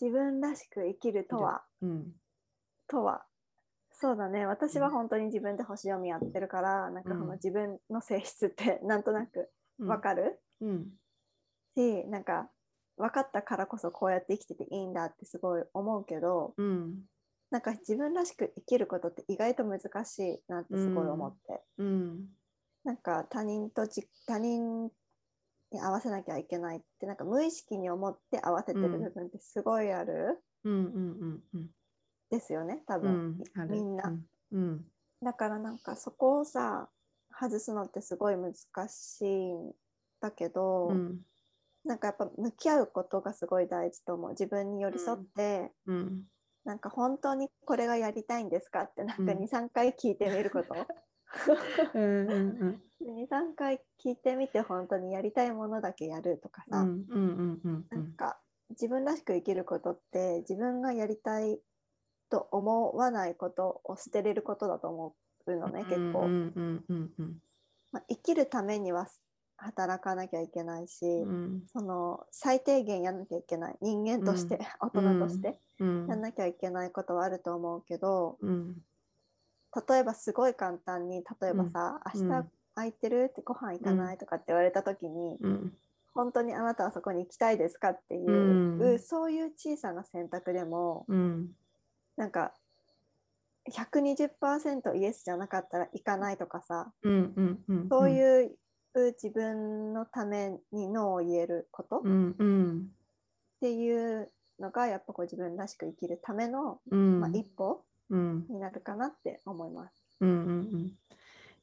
[0.00, 2.12] 自分らしく生きるとはうん。
[2.88, 3.24] とは。
[3.90, 4.44] そうだね。
[4.46, 7.26] 私は本当に自分で星読みやってるからなんかそうん。
[7.28, 9.88] の自分の性質って なんとなくうん。
[9.88, 10.92] わかる、うん。
[11.76, 12.50] しなんか
[12.96, 17.08] 分かったからこそこうやって生きてていいんだってすごい思うけどうん。
[17.50, 22.28] なんか自分らしく生きることって意外と難しいなってすごい思って、うん。
[22.84, 24.90] なんか他人とじ他人
[25.72, 31.70] に合わせなきゃいけないってなんか無意識に思って合わせてる部分ってすごいある、うんうんうん
[32.30, 33.68] ですよね多う分、んある。
[33.70, 34.08] みんな。
[34.08, 34.84] うんうん。
[35.22, 36.88] だからなんかそこをさ
[37.30, 38.52] 外すのってすごい難
[38.88, 39.72] しいん
[40.20, 41.20] だけど、うん。
[41.84, 44.30] なんかやっぱ向き合うことがすごい大事と思う。
[44.30, 46.22] 自分に寄り添って、うん。
[46.64, 49.38] なんか本当にこれがやりたいんですかってなんかうん。
[49.44, 50.74] 23回聞いてみること、
[51.94, 52.34] うんう
[52.66, 61.60] ん23回聞いてみて本当にやりたいものだけやるとかさ、うんうんうんうんうなんんか自分らしく生きることって自分がやりたい
[62.30, 65.14] と思わないことを捨てれることだと思
[65.46, 67.36] うのね、結構、うんうんうんうん。
[67.92, 69.08] まあ、生きるためには
[69.56, 71.62] 働かなきゃいけないし、うん。
[71.72, 76.06] その最低限やんなきゃいけない人間として、 大人としてうん。
[76.08, 78.82] やんなきゃいけないことはあると思うけどうん
[79.88, 82.28] 例えばすごい簡単に例えばさ、うん。
[82.28, 85.72] 明日空いてるってご飯行かないとかって言われた時に、うん。
[86.14, 88.98] 本当にあなたはそこに行きたいですかっていう、うん。
[88.98, 91.50] そういう小さな選択でもうん。
[92.16, 92.54] なんか
[93.70, 96.92] 120%イエスじゃなかったら行かないとかさ
[97.90, 98.56] そういう
[98.94, 102.00] 自分のためにノーを言えることっ
[103.60, 107.20] ていうのがやっぱこう自分らしく生きるための、うん。
[107.20, 110.06] まあ、一歩うんになるかなって思います。
[110.20, 110.92] うんうんうん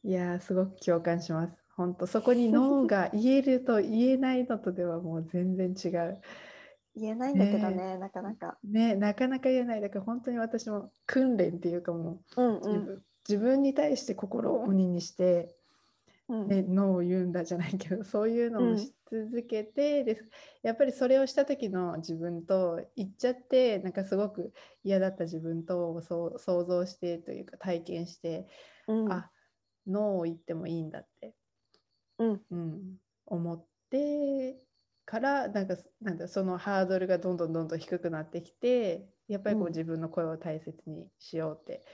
[0.05, 1.63] いやーすごく共感します。
[1.75, 6.21] 本当そこにノーが 言えると言えないのとではもう全然違う。
[6.95, 8.57] 言えないんだけどねなかなか。
[8.63, 15.55] ねなかなか言えないだから本当に私も訓練っていうかもうんう自分,、自分に対して心を鬼にして、
[16.29, 16.47] うん。
[16.47, 18.73] ね、ノーを言うんだじゃないけど そういうのうん。
[18.73, 20.17] をし続けて、で
[20.61, 24.53] やっぱりそれをした時の自分と言っちゃってなんかすごく
[24.83, 28.47] 嫌だった自分とそう想像してというか体験して、
[28.87, 29.07] うん。
[29.11, 29.31] あ
[29.87, 31.35] ノーを言ってもいいんだって、
[32.17, 32.45] うん。
[32.51, 34.61] うん、思って
[35.05, 39.71] からなんかなんだそのハードルがどんどんどんどん低くなってきてやっぱりこううん。
[39.71, 41.85] 自分の声を大切にしようって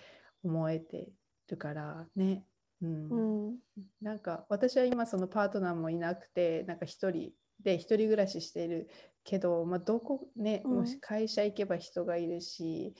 [0.44, 1.14] 思えて
[1.48, 2.49] るからね。
[2.82, 3.50] うん。
[3.50, 3.60] うん。
[4.02, 8.90] なんか私は今そのパートナーもいなくてなんか一人で一人暮らししている
[9.24, 10.78] けど、まあ、どこね、うん。
[10.78, 12.96] もし会社行けば人がいるし、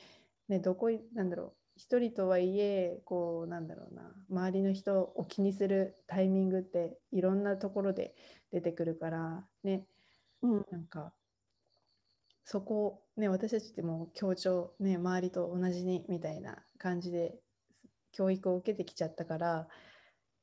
[0.48, 8.16] ね、どこいなんだろう一人とはいえこうなんだろうな周りの人を気にするタイミングっていろんなところで
[8.52, 9.86] 出てくるからね
[10.42, 10.66] うん。
[10.72, 11.14] なんか
[12.44, 17.40] そこをね私たちってもう協調ね周りと同じにみたいな感じで
[18.12, 19.68] 教育を受けてきちゃったから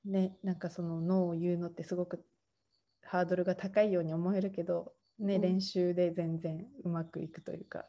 [0.05, 2.25] ねなんかそのノーを言うのってすごく
[3.03, 5.41] ハードルが高いように思えるけどね、うん。
[5.43, 7.87] 練習で全然うまくいくというか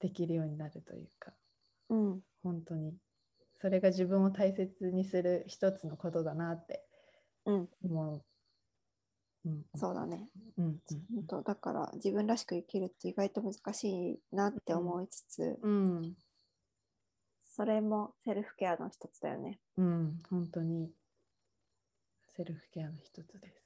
[0.00, 1.32] できるようになるというか。
[1.88, 2.20] うん。
[2.42, 2.94] 本当に。
[3.60, 6.84] それが自分を大切にする一つのことだなって
[7.46, 7.68] うん。
[7.82, 8.22] 思う。
[9.46, 9.62] うん。
[9.74, 10.28] そうだね。
[10.58, 11.26] うんうん。
[11.26, 16.14] だから自分らしく生きるって意外と難しいなって思いつつ、うん
[17.56, 19.58] それもセルフケアの一つだよね。
[19.78, 20.90] うん、本当に。
[22.36, 23.62] セルフケアの一つです。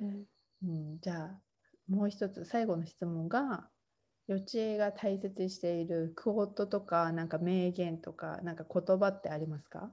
[0.00, 0.24] うん。
[0.64, 1.40] うん、じゃあ
[1.90, 3.68] もう一つ最後の質問が
[4.28, 9.90] 幼稚園が大切にしているクオットとかなんか名言とかなんか言葉ってありますか、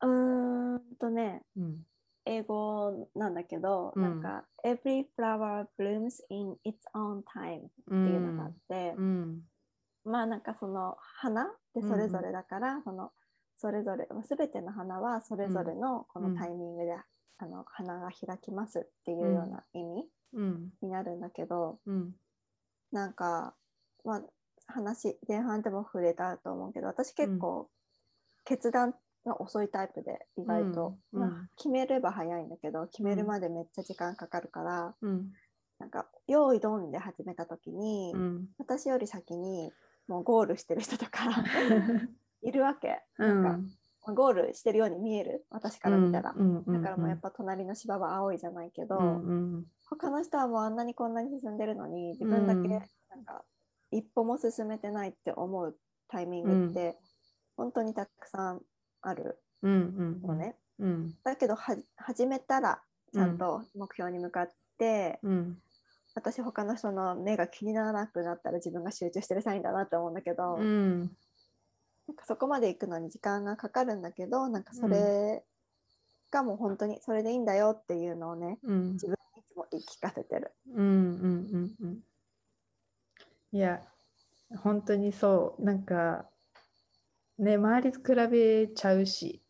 [0.00, 1.86] うーんとね、うん。
[2.24, 4.02] 英語なんだけど、うん。
[4.02, 9.40] なんか Every flower blooms in its own time うっていうのがあって、うん
[10.04, 13.10] まあなんかその花ってそれぞれだから、その
[13.56, 16.96] それぞれすべての花はそれぞれのこのタイミングで、
[17.38, 20.70] あの花が開きますっていうような意味うん。
[20.80, 22.14] になるんだけど、うん。
[22.90, 23.54] なんか
[24.04, 24.22] まあ
[24.66, 27.68] 話前半でも触れたと思うけど私結構
[28.44, 28.94] 決断
[29.24, 31.34] が遅いタイプで意外と、まあうん。
[31.34, 35.32] うん決めれば早いんだけど決めるまでめっちゃ時間かかるから、うん。
[35.78, 38.48] なんか用意ドンで始めた時に、うん。
[38.58, 39.72] 私より先に
[40.08, 41.28] もうゴールしてる人とか
[42.42, 43.02] いるわけ。
[43.18, 43.42] うん。
[43.42, 43.58] なんか
[44.04, 45.46] まあゴールしてるように見える。
[45.50, 46.34] 私から見たら。
[46.36, 49.66] うんだからもうやっぱ隣の芝は青いじゃないけど、うんうん。
[49.88, 53.44] 他の人はもうあんなにこんなに進んでるのに自分だけうんなんか
[53.90, 55.76] 一歩も進めてないって思う
[56.08, 56.98] タイミングって
[57.56, 58.62] 本当にたくさん
[59.02, 60.56] あるうんうんのね。
[60.78, 61.14] うん。
[61.22, 62.82] だけどは始めたら
[63.12, 65.58] ちゃんと目標に向かって、うん
[66.14, 71.00] 私他の人の目が気にならなくなったら自分が集中してるサインだなって思うんだけど、うん。
[72.08, 75.44] なんかそこまで行くのに時間がかかるんだけどなんかそれ
[76.30, 78.92] がもう本当にそれでいいんだよっていうのをねうん。
[78.94, 80.52] 自分にいつも言い聞かせてる。
[80.74, 81.98] うんうんうんうん。
[83.52, 83.80] いや
[84.62, 85.64] 本当にそう。
[85.64, 86.26] なんか
[87.38, 89.42] ね周りと比べちゃうし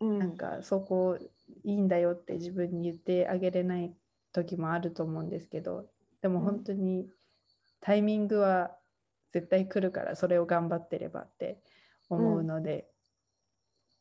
[0.00, 0.18] うん。
[0.18, 1.18] なんかそこ
[1.64, 3.92] いいんだよって自分に言ってあげれない
[4.32, 5.86] 時もあると思うんですけど
[6.22, 6.44] でもうん。
[6.44, 7.08] 本当に
[7.80, 8.76] タイミングは
[9.30, 11.58] 絶対来るからそれを頑張ってればって
[12.08, 12.88] 思うので、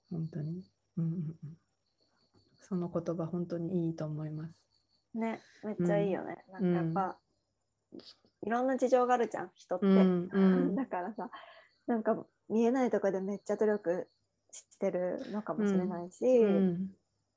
[0.10, 0.64] 本当に、
[0.98, 1.58] うんうんうん、
[2.62, 4.54] その言葉本当にいいと思います。
[5.14, 6.38] ねめっちゃいいよね。
[6.60, 6.74] うん。
[6.74, 7.18] なんかやっぱ、
[8.46, 9.86] いろんな事情があるじゃん人って。
[9.86, 10.76] うんうん。
[10.76, 11.30] だからさ
[11.88, 14.08] なんか見えないところでめっちゃ努力
[14.52, 16.88] してるのかもしれないし、うん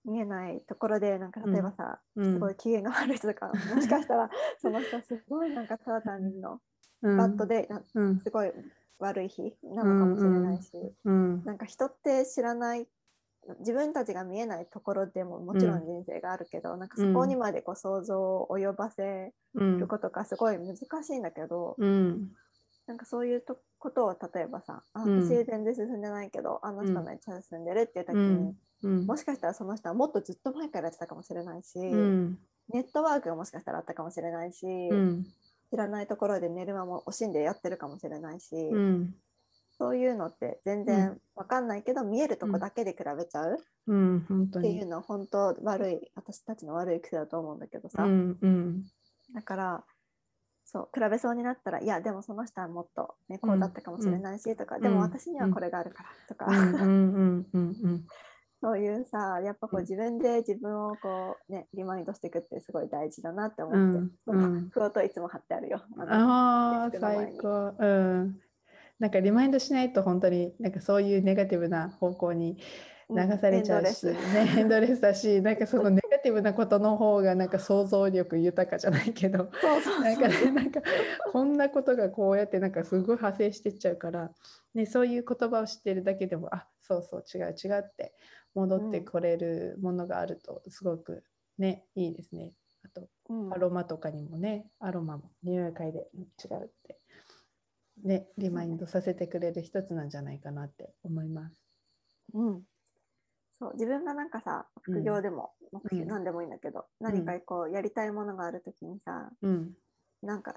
[0.05, 2.32] 見えないところでなんか例えばさ、うん。
[2.32, 6.61] すごい機嫌が悪い人とか、 もしかしたらその人すごいなんかただ単の
[7.03, 7.16] うん。
[7.16, 8.18] バットで、なうん。
[8.18, 8.53] すごい
[8.98, 10.70] 悪い日なのかもしれないし、
[11.05, 12.86] うんなんか人って知らない
[13.61, 19.78] 自分たちが見えないところでももちろん人生があるけど、なんかそこにまでこう想像を及ばせうん。
[19.78, 22.30] ることがすごい難しいんだけど、うん。
[22.86, 25.22] なんかそういうとことを例えばさ、あうん。
[25.22, 28.99] 私全然進んでないけど、あの人めっちゃ進んでるっていう時に、うん。
[28.99, 32.39] うんもしかしたらその人はもっとずっと前からやってたかもしれないし、うん。
[32.72, 35.26] ネットワークがもしかしたらあったかもしれないし、うん。
[35.70, 39.14] 知らないところで寝る間も惜しんでやってるかもしれないし、うん。
[39.78, 43.55] そういうのって全然わかんないけど、見えるとこだけで比べちゃう？
[43.55, 48.07] っていうのは本当悪い私たちの悪い癖だと思うんだけどさ、
[49.35, 49.85] だから
[50.66, 54.83] そう比べそうになったらいやでもその人はもっと、ね、こうだったかもしれないしとか、ん。
[54.83, 58.07] でも私にはこれがあるからとか、うんうんうんうん
[58.61, 59.82] そういうさやっぱこううん。
[59.82, 64.68] 自分で自分をこうねリマインドしていくってすごい大事だなって思って、うんそのうん。
[64.70, 65.82] フロートいつも貼ってあるよ。
[65.98, 67.74] あのあ最高。
[67.78, 68.40] うん。
[68.98, 72.58] なんかリマインドしないと本当になんかそういうネガティブな方向に
[73.11, 79.50] 流されちゃうし、うんね、エンドレスだしなんかそのネガティブなことの方がなんか想像力豊かじゃないけど
[80.02, 80.80] なんかねなんか
[81.32, 84.30] こんなことがこうやってなんかすごい派生してっちゃうから、
[84.74, 88.12] ね、そういう言葉を知ってるだけでもあそうそう違う違うって
[88.55, 91.24] 戻ってこれるものがあるとすごく
[91.59, 92.53] ねいいですね。
[92.84, 93.53] あとうん。
[93.53, 96.98] アロマとかにもねアロマも匂い嗅いでうん違うって
[98.05, 101.57] ね、リマインドさせてくれる一つなんじゃないかなって思います。
[102.34, 102.62] うん。
[103.59, 104.94] そう自分がなんかさうん。
[104.94, 106.09] 副業でも、目標うん。
[106.09, 109.72] 何でもいいんだけど、何かこうやりたいものがあるときにさうん、
[110.22, 110.55] なんか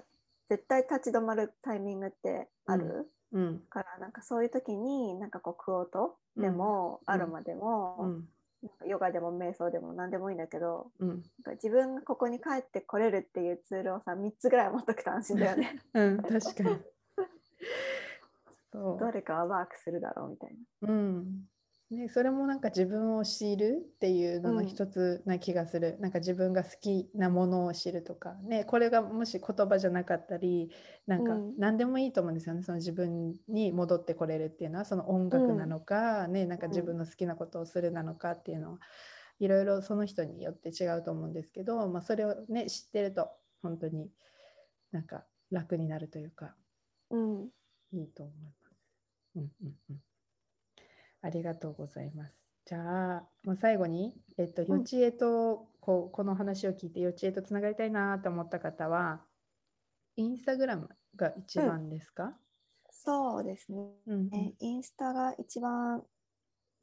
[0.48, 7.14] 絶対立ち止まるタイミングってある、うん、からなんかそういう時になんかこうクオートでも、うん。
[7.14, 8.28] アロマでも、うん、
[8.62, 15.80] なんかヨガでも瞑想でも何でもいいんだけどうん、なんか自分がここに帰ってこれるっていうツールをさ3つぐらい持っとくと安心だよね。
[15.92, 16.78] うん、確かに。
[18.72, 20.88] そどれかはワークするだろうみたいな。
[20.88, 20.92] う。
[20.92, 21.48] うん。
[21.90, 25.96] ね、それもなんか自分を知るっていうののうん一つな気がする。
[26.00, 30.70] なんか自分が好きなものを知るとか、ね、これがもし言葉じゃなかったり、
[31.06, 32.62] なんかうん何でもいいと思うんですよね。
[32.62, 38.78] その自分に戻ってこれるっていうのは、その音楽なのか、ね、なんか自分の好きなことをするなのかっていうのは、
[39.38, 43.28] いろいろその人によって違うと思うんですけど、まあ、それをね、知ってると
[43.62, 44.10] 本当に
[44.90, 46.54] なんか楽になるというか、
[47.10, 47.48] うん
[47.92, 48.76] いいと思います。
[49.36, 50.13] うんうんうん。
[51.24, 52.34] ありがとうございます。
[52.66, 54.66] じゃあ、もう最後に、えっと、ん。
[54.66, 59.22] 幼稚園とこうこの話を聞いて幼稚園とつながりたいなと思った方は、
[60.16, 62.34] インスタグラムが一番ですか、
[62.90, 63.94] そうですね。
[64.06, 64.34] うんうん。
[64.34, 66.02] えインスタが一番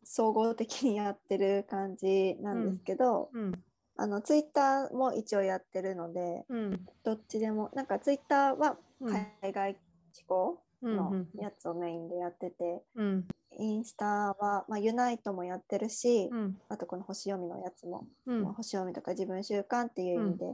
[0.04, 3.52] 総合的にやってる感じなんですけど、うん。
[3.96, 6.80] あのツイッターも一応やってるのでうん。
[7.04, 9.14] どっちでもなんかツイッターはうん。
[9.42, 9.78] 海外
[10.14, 11.40] 志向のうんうん。
[11.40, 13.28] やつをメインでやってて、うん
[13.58, 20.46] インスタは、まあ、ユナイトもやってるし、うんあとこの星読みのやつも、うんまあ星読みとか自分習慣っていう意味で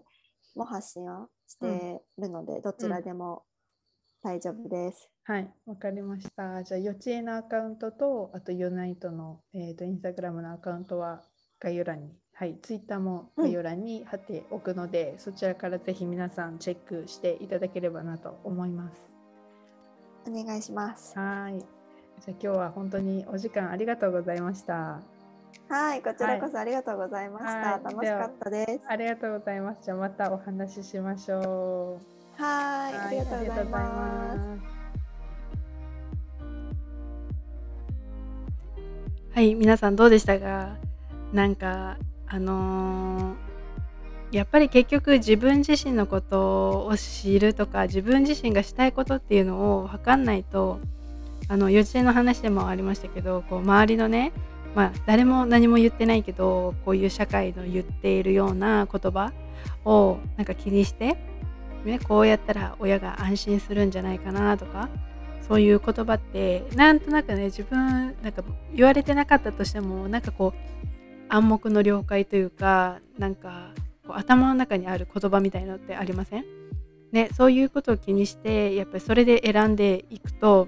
[0.56, 3.44] も発信をしてるので、どちらでも
[4.24, 5.10] 大丈夫です。
[5.24, 6.64] はい、わかりました。
[6.64, 11.22] じゃあ、幼稚園のアカウントと、あとユナイトの、えー、とインスタグラムのアカウントは
[11.60, 19.14] 概要欄に、はい、ツイッターも概要欄に貼っておくので、そちらからぜひ皆さんチェックしていただければなと思います。
[20.26, 21.18] お願いします。
[21.18, 21.77] はい。
[22.26, 25.00] じゃあ今日は本当にお時間ありがとうございました。
[25.70, 27.52] はい、こちらこそありがとうございました。
[27.52, 28.82] はい楽しかったです。
[28.88, 29.82] ありがとうございます。
[29.84, 32.00] じゃあまたお話ししましょ
[32.40, 32.42] う。
[32.42, 34.40] はい、ありがとうございます。
[34.40, 34.50] す。
[39.34, 40.76] はい皆さんどうでしたか？
[41.34, 41.98] なんか
[42.28, 43.48] あのー
[44.30, 50.82] やっぱり結局自分自身のことを知るとか自分自身がしたいことっていうのを分かんないと
[51.48, 54.34] あの幼稚園の話でもありましたけどこう周りのね
[54.76, 59.32] まあ誰も何も言ってないけどこういう社会の言っているような言葉
[59.86, 61.18] をなんか気にして、
[61.86, 64.90] ね、こうやったら親が安心するんじゃないかなとか
[65.48, 68.44] そういう言葉ってなんとなくね自分なんか
[68.74, 70.78] 言われてなかったとしてもなんかこう
[71.30, 73.72] 暗黙の了解というかなんか
[74.06, 76.46] こう頭の中にある言葉みたいなのってありません？
[77.14, 80.68] ねそういうことを気にしてやっぱりそれで選んでいくと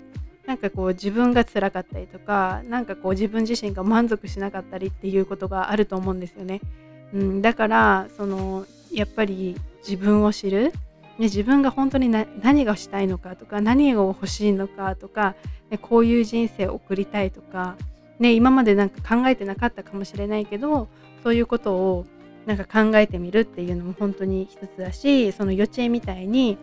[0.49, 6.59] なんかこう自分が辛かったりとかなんかこう自分自身が満足しなかったりっていうことがあると思うんですよね。
[7.13, 9.55] うん、だからそのやっぱり
[9.87, 10.73] 自分を知る
[11.19, 15.35] ね、自分が本当に何がしたいのかとか何が欲しいのかとか、
[15.69, 17.75] ね、こういう人生を送りたいとか、
[18.17, 20.87] ね、今までなんか考えてなかったかもしれないけど
[21.21, 22.05] そういうことを
[22.47, 26.57] なんか考えてみるっていうのも本当に一つだしその幼稚園みたいに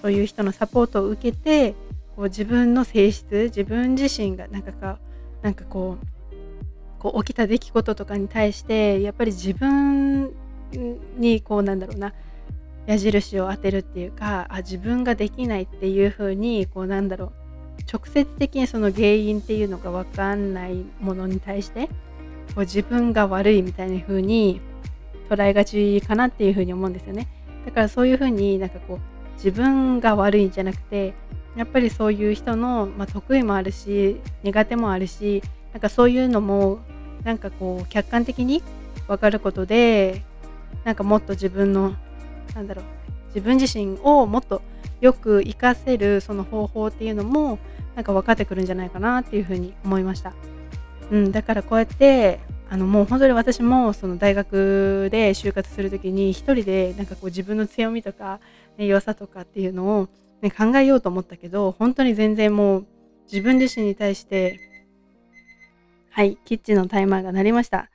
[0.00, 1.74] そういう人のサポートを受けて
[2.16, 4.98] こう自分の性質自分自身がなんかか
[5.42, 6.06] なんかこう
[6.98, 10.32] こう起きた出来事とかに対してやっぱり自分
[11.16, 12.12] にこうなんだろうな
[12.86, 17.32] 矢印を当てるっていうかあ自分ができないっていう風にこうなんだろう
[17.92, 21.88] 直接的にその原因っていうのが分かんないものに対して
[22.54, 24.60] こう自分が悪いみたいな風に
[25.28, 27.28] 捉えがちかなっていう風に思うんですよね。
[27.64, 31.14] だからそういう風になんかこう自分が悪いんじゃなくて
[31.56, 35.42] やっぱりそういう人の、まあ、得意もあるし苦手もあるし
[35.72, 36.80] なんかそういうのも
[37.24, 38.62] なんかこう客観的に
[39.06, 40.22] 分かることで
[40.84, 41.94] なんかもっと自分の
[42.54, 42.84] なんだろう
[43.28, 44.62] 自分自身をもっと
[45.00, 47.58] よく活かせるその方法っていうのも
[47.94, 50.32] なんか分かってくるんじゃないかなっていうふうに思いました。
[51.10, 58.40] うん、だからこうやってあのもう本当に私もその大学で就活する時に一人でなんかこう自分の強みとか、
[58.78, 60.08] ね、良さとかっていうのを、
[60.42, 62.86] ね、考えようと思ったけど本当に全然もう
[63.30, 64.58] 自分自身に対して
[66.10, 67.88] はいキッチンのタイマーが鳴りました。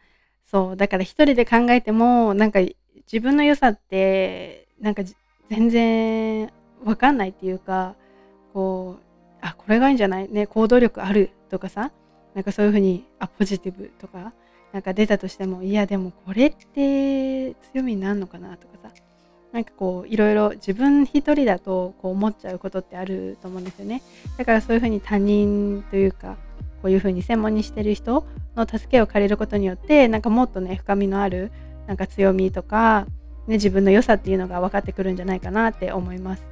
[0.46, 5.04] そうだから一人で考えてもなんか自分の良さってなんか
[5.50, 6.52] 全然
[6.86, 7.96] わかんないっていうか
[8.54, 9.04] こう
[9.42, 10.30] あこれがいいんじゃない？
[10.30, 11.92] ね行動力あるとかさ
[12.34, 14.32] なんかそういうふうにあポジティブとか
[14.72, 18.77] なんか出たとしてもいやでもこれって強みになるのかなとか
[19.52, 24.02] なんかこういろいろ自分一人だとこう思っちゃうことってあると思うんですよね
[24.38, 26.36] だからそういうふうに他人というか
[26.82, 28.26] こういうふうに専門にしてる人
[28.56, 31.52] の助けを借りることによってなんかもっとね深みのある
[31.88, 33.08] なんか強みとか、
[33.48, 36.44] ね、自分の良さっていうのが分かってくるんじゃないかなって思います。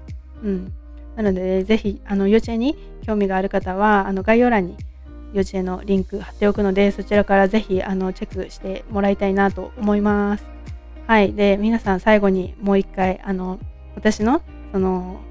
[0.44, 0.74] うん、
[1.16, 4.78] なので、ね、ぜひあの幼稚園に興味がある方はあの概要欄に
[5.34, 10.55] 幼稚園のリンク貼っておくのでそちらからぜひあのチェックしてもらいたいなと思います。
[11.08, 11.34] はい。
[11.34, 13.60] で、皆さん最後にもう一回、あの、
[13.96, 14.42] 私の、
[14.72, 15.22] その、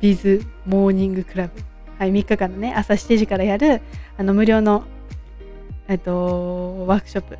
[0.00, 1.52] ビズモーニングクラブ、
[1.98, 3.82] はい、3日間のね、朝7時からやる、
[4.18, 4.84] あの、無料の、
[5.86, 7.38] えっと、ワークショップ、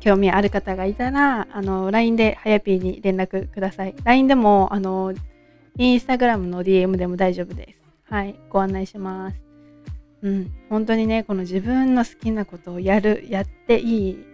[0.00, 3.94] 興味ある方がいたら、あの、LINE ではやぴーに連絡ください。
[4.04, 5.12] LINE でも、あの、
[5.76, 7.82] インスタグラムの DM でも大丈夫です。
[8.04, 9.36] はい、ご案内します。
[10.22, 14.31] うん、本当にね、この自分の好きなことをやる、やっていい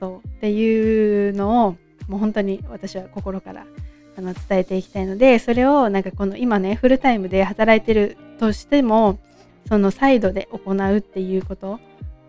[0.00, 0.26] そう。
[0.26, 1.76] っていうのを
[2.08, 3.66] もう本当に私は心から
[4.16, 9.18] あの伝えていきたいのでそれをなんかこの今ねフルタイムで働いてるとしても
[9.68, 11.78] そのサイドで行うっていうこと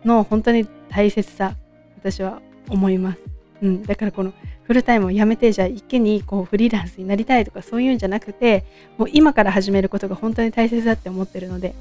[0.04, 1.56] の本当に大切さ
[1.98, 2.40] 私は
[2.70, 3.18] 思います、
[3.62, 4.32] うん、だからこの
[4.62, 8.64] フルタイムをやめてじゃあ一気にこうフリーランスになりたいとかそういうんじゃなくて
[8.96, 11.74] もう今から始めることが本当に大切だって思ってるので、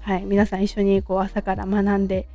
[0.00, 2.26] はい、皆さん一緒にこう朝から学んで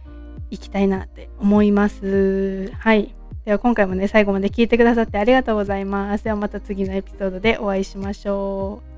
[0.50, 2.72] いきたいなって思います。
[2.80, 3.14] はい。
[3.46, 6.24] では今回もね、最後まで聞いてくださってありがとうございます。
[6.24, 8.97] ではまた次のエピソードでお会いしましょう。